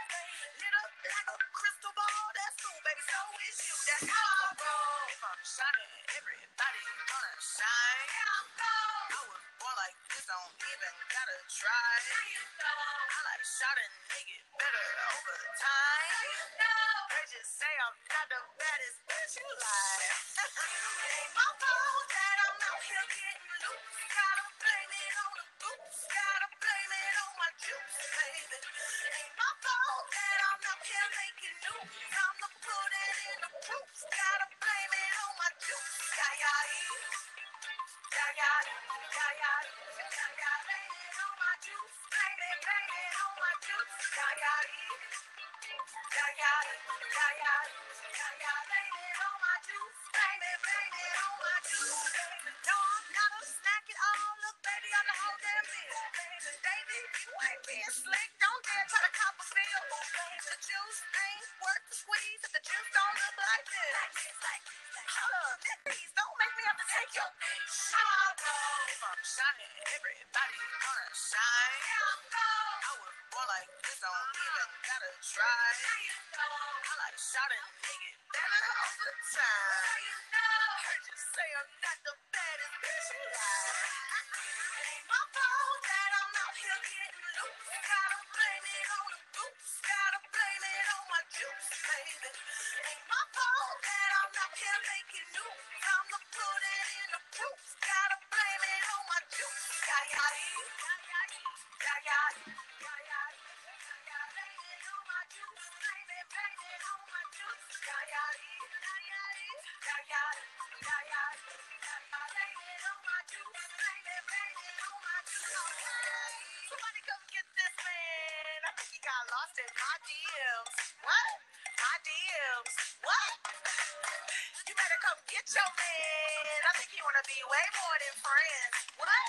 [127.29, 128.75] Be way more than friends.
[128.99, 129.29] What?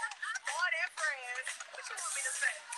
[0.49, 1.47] More than friends.
[1.77, 2.72] What you want me to say?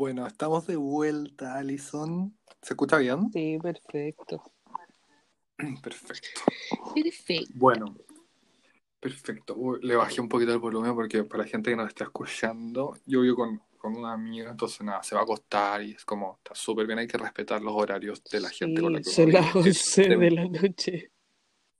[0.00, 2.34] Bueno, estamos de vuelta, Alison.
[2.62, 3.30] ¿Se escucha bien?
[3.34, 4.42] Sí, perfecto.
[5.82, 6.40] Perfecto.
[6.94, 7.52] Perfecto.
[7.54, 7.94] Bueno,
[8.98, 9.54] perfecto.
[9.58, 12.96] Uy, Le bajé un poquito el volumen porque para la gente que nos está escuchando,
[13.04, 16.38] yo vivo con, con una amiga, entonces nada, se va a acostar y es como,
[16.38, 19.30] está súper bien, hay que respetar los horarios de la gente con la que son
[19.30, 19.68] las vive.
[19.68, 21.12] 11 de la noche.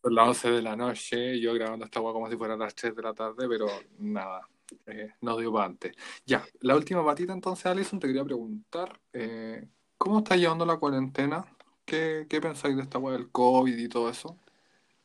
[0.03, 2.95] Son las 11 de la noche, yo grabando esta agua como si fuera las 3
[2.95, 3.67] de la tarde, pero
[3.99, 4.47] nada,
[4.87, 5.95] eh, no dio para antes.
[6.27, 9.69] Ya, la última patita entonces, Alison, te quería preguntar, eh,
[9.99, 11.45] ¿cómo estás llevando la cuarentena?
[11.85, 14.39] ¿Qué, qué pensáis de esta agua del COVID y todo eso?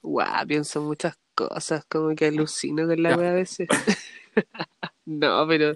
[0.01, 3.67] Guau, pienso muchas cosas, como que alucino con la wea a veces.
[5.05, 5.75] No, pero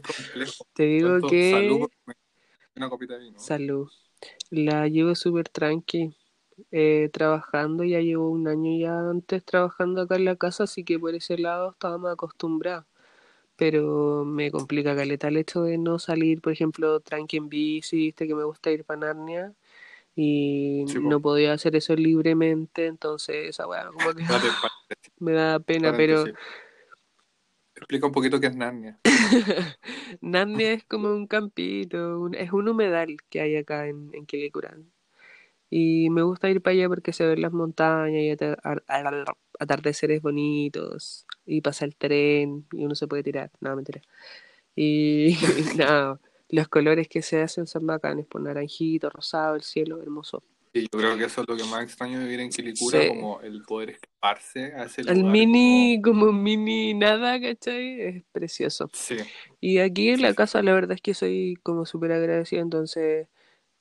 [0.74, 1.90] te digo Tanto que salud,
[2.76, 3.40] una copita de vino.
[3.40, 3.90] salud.
[4.52, 6.16] La llevo súper tranqui,
[6.72, 11.00] eh, trabajando, ya llevo un año ya antes trabajando acá en la casa, así que
[11.00, 12.88] por ese lado estaba más acostumbrada.
[13.60, 18.26] Pero me complica caleta el hecho de no salir, por ejemplo, tranqui en bici, viste
[18.26, 19.54] que me gusta ir para Narnia
[20.16, 24.24] y Sí, no podía hacer eso libremente, entonces esa weá como que
[25.20, 26.24] me da pena, pero.
[27.76, 29.00] Explica un poquito qué es Narnia.
[30.22, 34.92] Narnia es como un campito, un- es un humedal que hay acá en, en Quilicurán.
[35.70, 39.36] Y me gusta ir para allá porque se ven las montañas y ata- ar- ar-
[39.60, 41.28] atardeceres bonitos.
[41.52, 43.52] Y pasa el tren y uno se puede tirar.
[43.60, 44.02] No, mentira.
[44.76, 45.36] Y
[45.78, 46.20] nada,
[46.50, 50.44] los colores que se hacen son bacanes, por naranjito, rosado, el cielo hermoso.
[50.72, 53.08] Y yo creo que eso es lo que más extraño de vivir en Quilicura, Sí.
[53.08, 55.32] como el poder escaparse a ese El lugar.
[55.32, 58.02] mini, como un mini nada, ¿cachai?
[58.02, 58.86] Es precioso.
[58.88, 59.16] como- Sí,
[59.60, 60.36] Y aquí en Sí, la sí.
[60.36, 63.28] casa la verdad es que soy como súper agradecida, entonces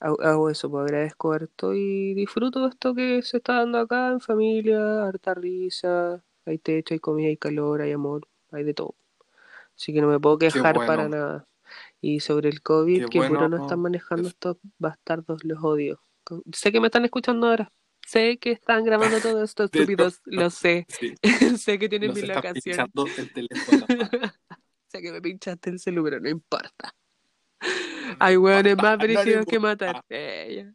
[0.00, 5.06] hago, eso, pues agradezco harto y disfruto esto que se está dando acá en familia,
[5.06, 8.94] harta risa, hay techo, hay comida, hay calor, hay amor, hay de todo.
[9.76, 10.86] Así que no me puedo quejar bueno.
[10.86, 11.48] para nada.
[12.00, 13.48] Y sobre el COVID, Qué que puro bueno.
[13.56, 16.00] no están manejando estos bastardos, los odio.
[16.52, 17.72] Sé que me están escuchando ahora.
[18.06, 20.86] Sé que están grabando todo esto, De hecho, estúpidos, lo sé.
[20.88, 21.14] sí.
[21.58, 22.90] sé que tienen Nos mi locación.
[23.18, 23.86] el teléfono.
[24.90, 26.94] Sé que me pinchaste el celular, pero no importa.
[28.18, 30.02] Hay hueones más No brígidos que matar.
[30.08, 30.72] Eh.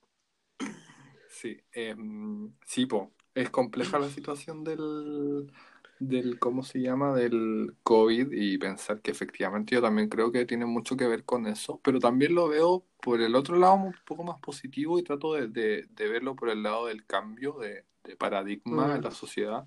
[1.29, 3.11] Sí, em, sí, po.
[3.35, 5.51] Es compleja la situación del,
[5.99, 7.15] del, ¿cómo se llama?
[7.15, 11.47] Del COVID y pensar que efectivamente yo también creo que tiene mucho que ver con
[11.47, 15.33] eso, pero también lo veo por el otro lado un poco más positivo y trato
[15.33, 18.95] de, de- de verlo por el lado del cambio de, de paradigma Mm.
[18.97, 19.65] en la sociedad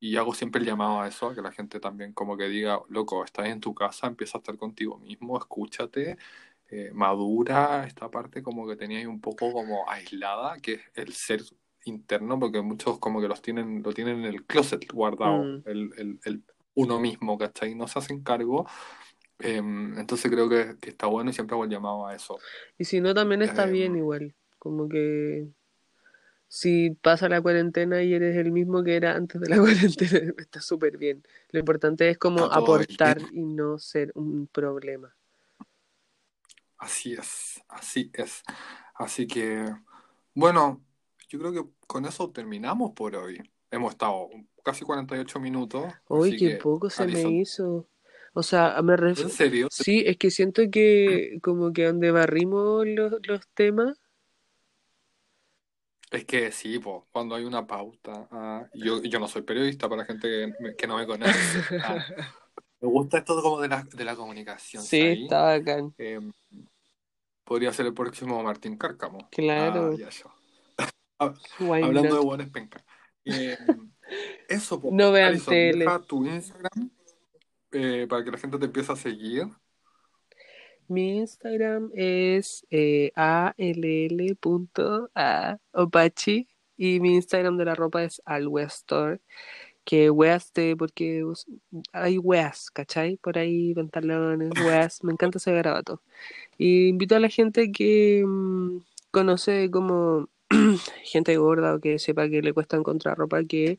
[0.00, 2.80] y hago siempre el llamado a eso, a que la gente también como que diga,
[2.88, 6.16] loco, estás en tu casa, empieza a estar contigo mismo, escúchate
[6.68, 11.12] eh, madura esta parte como que tenía ahí un poco como aislada, que es el
[11.14, 11.42] ser
[11.84, 15.62] interno, porque muchos como que los tienen, lo tienen en el closet guardado, Mm.
[15.64, 17.74] el, el, el uno mismo, ¿cachai?
[17.74, 18.66] No se hacen cargo.
[19.38, 22.38] Em, entonces creo que, que está bueno y siempre hago el llamado a eso.
[22.78, 24.34] Y si no, también está Em, bien igual.
[24.58, 25.48] Como que
[26.48, 30.60] si pasa la cuarentena y eres el mismo que era antes de la cuarentena, está
[30.60, 31.22] súper bien.
[31.50, 35.14] Lo importante es como aportar y no ser un problema.
[36.78, 38.42] Así es, así es.
[38.94, 39.64] Así que,
[40.34, 40.84] bueno,
[41.30, 43.40] yo creo que con eso terminamos por hoy.
[43.70, 44.28] Hemos estado
[44.64, 47.86] casi 48 minutos, Uy, así qué que, poco se me hizo.
[48.34, 49.68] O sea, me ref- ¿en serio?
[49.70, 53.98] Sí, es que siento que como que donde barrimos los, los temas,
[56.10, 58.26] Es que sí, po, cuando hay una pauta.
[58.32, 61.30] ah, yo, yo no soy periodista para la gente que, me- que no me conoce.
[61.84, 61.96] ah,
[62.80, 65.94] me gusta esto como de la, de la comunicación, sí, está bacán.
[65.98, 66.32] Em,
[67.44, 69.28] podría ser el próximo Martín Cárcamo.
[69.30, 69.92] Claro.
[69.92, 70.24] Ah, ya, ya.
[71.20, 72.82] Ah, Hablando de buenas penca.
[73.26, 73.58] Eh,
[74.48, 74.88] eso, po.
[74.90, 75.84] No vean Alison, tele.
[75.84, 76.90] deja tu Instagram
[77.72, 79.46] eh, para que la gente te empiece a seguir.
[80.88, 83.68] Mi Instagram es eh, all.a.opachi
[86.78, 89.20] y mi Instagram de la ropa es alwestor,
[89.84, 91.22] que weas de, porque
[91.92, 93.18] hay weas, ¿cachai?
[93.18, 96.00] Por ahí pantalones, weas, me encanta ese garabato.
[96.56, 98.78] Y invito a la gente que mm,
[99.10, 100.30] conoce como
[101.04, 103.78] gente gorda o que sepa que le cuesta encontrar ropa, que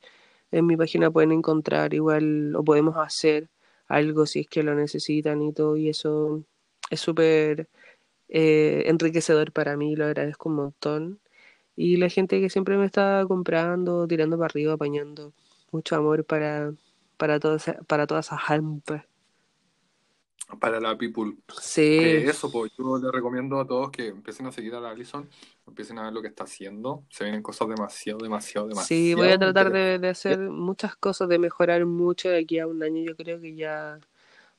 [0.51, 3.49] en mi página pueden encontrar igual o podemos hacer
[3.87, 6.43] algo si es que lo necesitan y todo, y eso
[6.89, 7.67] es súper
[8.29, 11.19] eh, enriquecedor para mí, lo agradezco un montón.
[11.75, 15.33] Y la gente que siempre me está comprando, tirando para arriba, apañando,
[15.71, 16.73] mucho amor para,
[17.17, 19.03] para, toda esa- para toda esa gente.
[20.59, 21.35] Para la people.
[21.59, 24.91] Sí, Que eso, pues yo les recomiendo a todos que empiecen a seguir a la
[24.91, 25.29] Alison,
[25.67, 27.03] empiecen a ver lo que está haciendo.
[27.09, 28.87] Se vienen cosas demasiado, demasiado, demasiado.
[28.87, 32.67] sí, voy a tratar de, de hacer muchas cosas, de mejorar mucho de aquí a
[32.67, 33.03] un año.
[33.03, 33.99] Yo creo que ya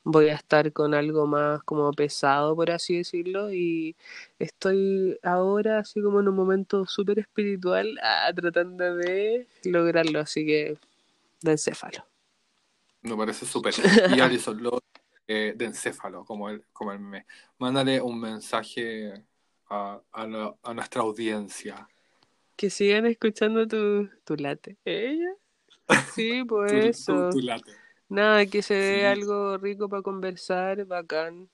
[0.04, 3.96] voy a estar con algo más como pesado, por así decirlo, y
[4.38, 10.76] estoy ahora así como en un momento súper espiritual, ah, tratando de lograrlo, así que
[11.42, 12.04] de encéfalo.
[13.02, 13.74] Me parece súper.
[14.16, 14.78] Y Alison, lo
[15.26, 17.26] eh, de encéfalo, como el, como el meme.
[17.58, 19.24] Mándale un mensaje
[19.68, 21.88] a, a, la- a nuestra audiencia.
[22.56, 24.76] Que sigan escuchando tu, tu late.
[24.84, 25.34] ¿Ella?
[26.14, 27.30] Sí, pues Tu- tu- eso.
[27.30, 27.72] tu late.
[28.08, 29.04] Nada, que se dé Sí.
[29.20, 31.48] algo rico para conversar, bacán.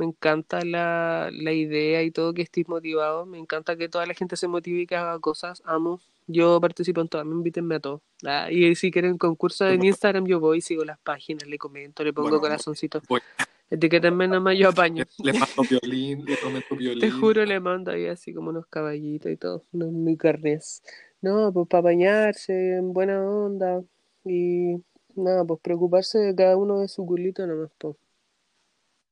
[0.00, 3.26] Me encanta la, la idea y todo que estés motivado.
[3.26, 5.60] Me encanta que toda la gente se motive y que haga cosas.
[5.66, 6.00] Amo.
[6.26, 8.00] Yo participo en todas, me invítenme a todo.
[8.24, 12.14] Ah, y si quieren concurso en Instagram, yo voy, sigo las páginas, le comento, le
[12.14, 13.02] pongo Bueno, corazoncito.
[13.10, 13.20] voy.
[13.68, 15.04] Etiquétenme nomás, yo apaño.
[15.22, 17.00] Le, mando violín, le prometo violín.
[17.00, 20.82] Te juro, le mando ahí así como unos caballitos y todo, unos unicornios.
[21.20, 23.82] No, pues para bañarse, en buena onda.
[24.24, 24.76] Y
[25.14, 27.96] nada, pues preocuparse de cada uno de su culito nomás, pues.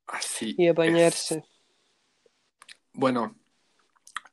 [0.08, 0.72] Así Y es.
[0.72, 1.44] apañarse.
[2.92, 3.36] Bueno,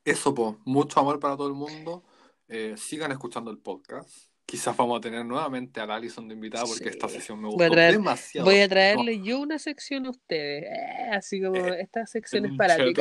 [0.04, 0.58] eso, po.
[0.64, 2.02] Mucho amor para todo el mundo.
[2.48, 4.10] Eh, sigan escuchando el podcast.
[4.44, 6.88] Quizás vamos a tener nuevamente a la Alison de invitada porque Sí.
[6.90, 8.44] esta sesión me Voy gustó traer- demasiado.
[8.46, 10.64] Voy a traerle yo una sección a ustedes.
[10.64, 12.94] eh, así como, Eh, esta sección es para ti.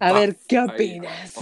[0.00, 1.34] A va, ver, ¿qué opinas?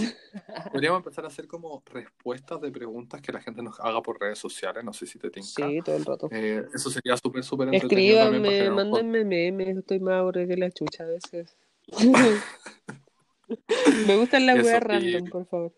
[0.71, 4.39] Podríamos empezar a hacer como respuestas de preguntas que la gente nos haga por redes
[4.39, 4.83] sociales.
[4.83, 5.47] No sé si te tinca.
[5.47, 6.27] Sí, todo el rato.
[6.31, 11.03] Eh, eso sería súper, súper entretenido Escríbanme, mándenme memes, estoy más aburrida que la chucha
[11.03, 11.55] a veces.
[14.07, 15.73] Me gustan las weas random, por favor.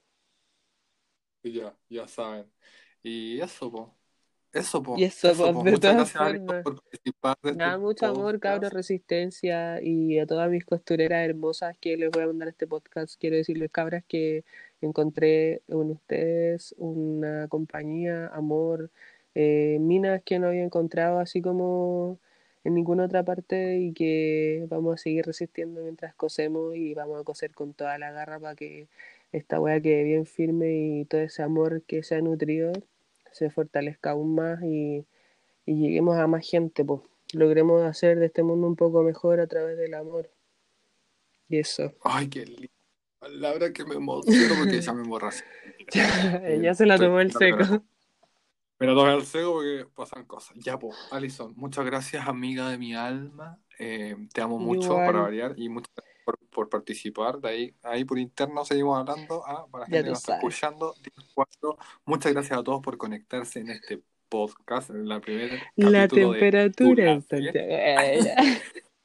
[1.44, 2.52] Y Ya, ya saben.
[3.04, 3.99] Y eso, po.
[4.52, 4.98] Eso, po.
[4.98, 6.64] Y eso, po, de Muchas todas gracias, Alison, formas.
[6.64, 11.78] por participar de este Nada, mucho amor, cabros, resistencia y a todas mis costureras hermosas
[11.80, 13.20] que les voy a mandar este podcast.
[13.20, 14.44] Quiero decirles, cabras, que
[14.82, 18.90] encontré en ustedes una compañía, amor,
[19.36, 22.20] eh, minas que no había encontrado así como
[22.64, 27.24] en ninguna otra parte y que vamos a seguir resistiendo mientras cosemos y vamos a
[27.24, 28.88] coser con toda la garra para que
[29.32, 32.74] esta wea quede bien firme y todo ese amor que se ha nutrido
[33.40, 35.06] se fortalezca aún más y
[35.70, 37.02] y lleguemos a más gente, pues.
[37.32, 40.32] Logremos hacer de este mundo un poco mejor a través del amor.
[41.48, 41.94] Y eso.
[42.04, 42.74] Ay, qué linda
[43.20, 45.44] palabra que me emociono porque ya me emborraché.
[46.44, 47.84] Ella se la tomó el seco.
[48.78, 50.58] Pero tomé el seco porque pasan cosas.
[50.58, 53.60] Ya, pues, Alison, muchas gracias, amiga de mi alma.
[53.78, 57.40] Eh, te amo mucho para variar y muchas gracias por, por participar.
[57.40, 59.44] De ahí, ahí por interno seguimos hablando.
[59.46, 60.94] Ah, para la gente que nos está escuchando.
[61.36, 61.78] 10-4.
[62.06, 67.22] Muchas gracias a todos por conectarse en este podcast, en la primera La temperatura en.
[67.22, 67.52] Santiago.
[67.56, 68.62] Eh.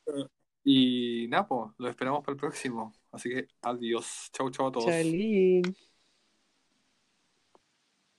[0.66, 2.94] Y nada, pues, lo esperamos para el próximo.
[3.12, 4.30] Así que adiós.
[4.32, 4.86] Chau, chau a todos.
[4.86, 5.62] Chalín.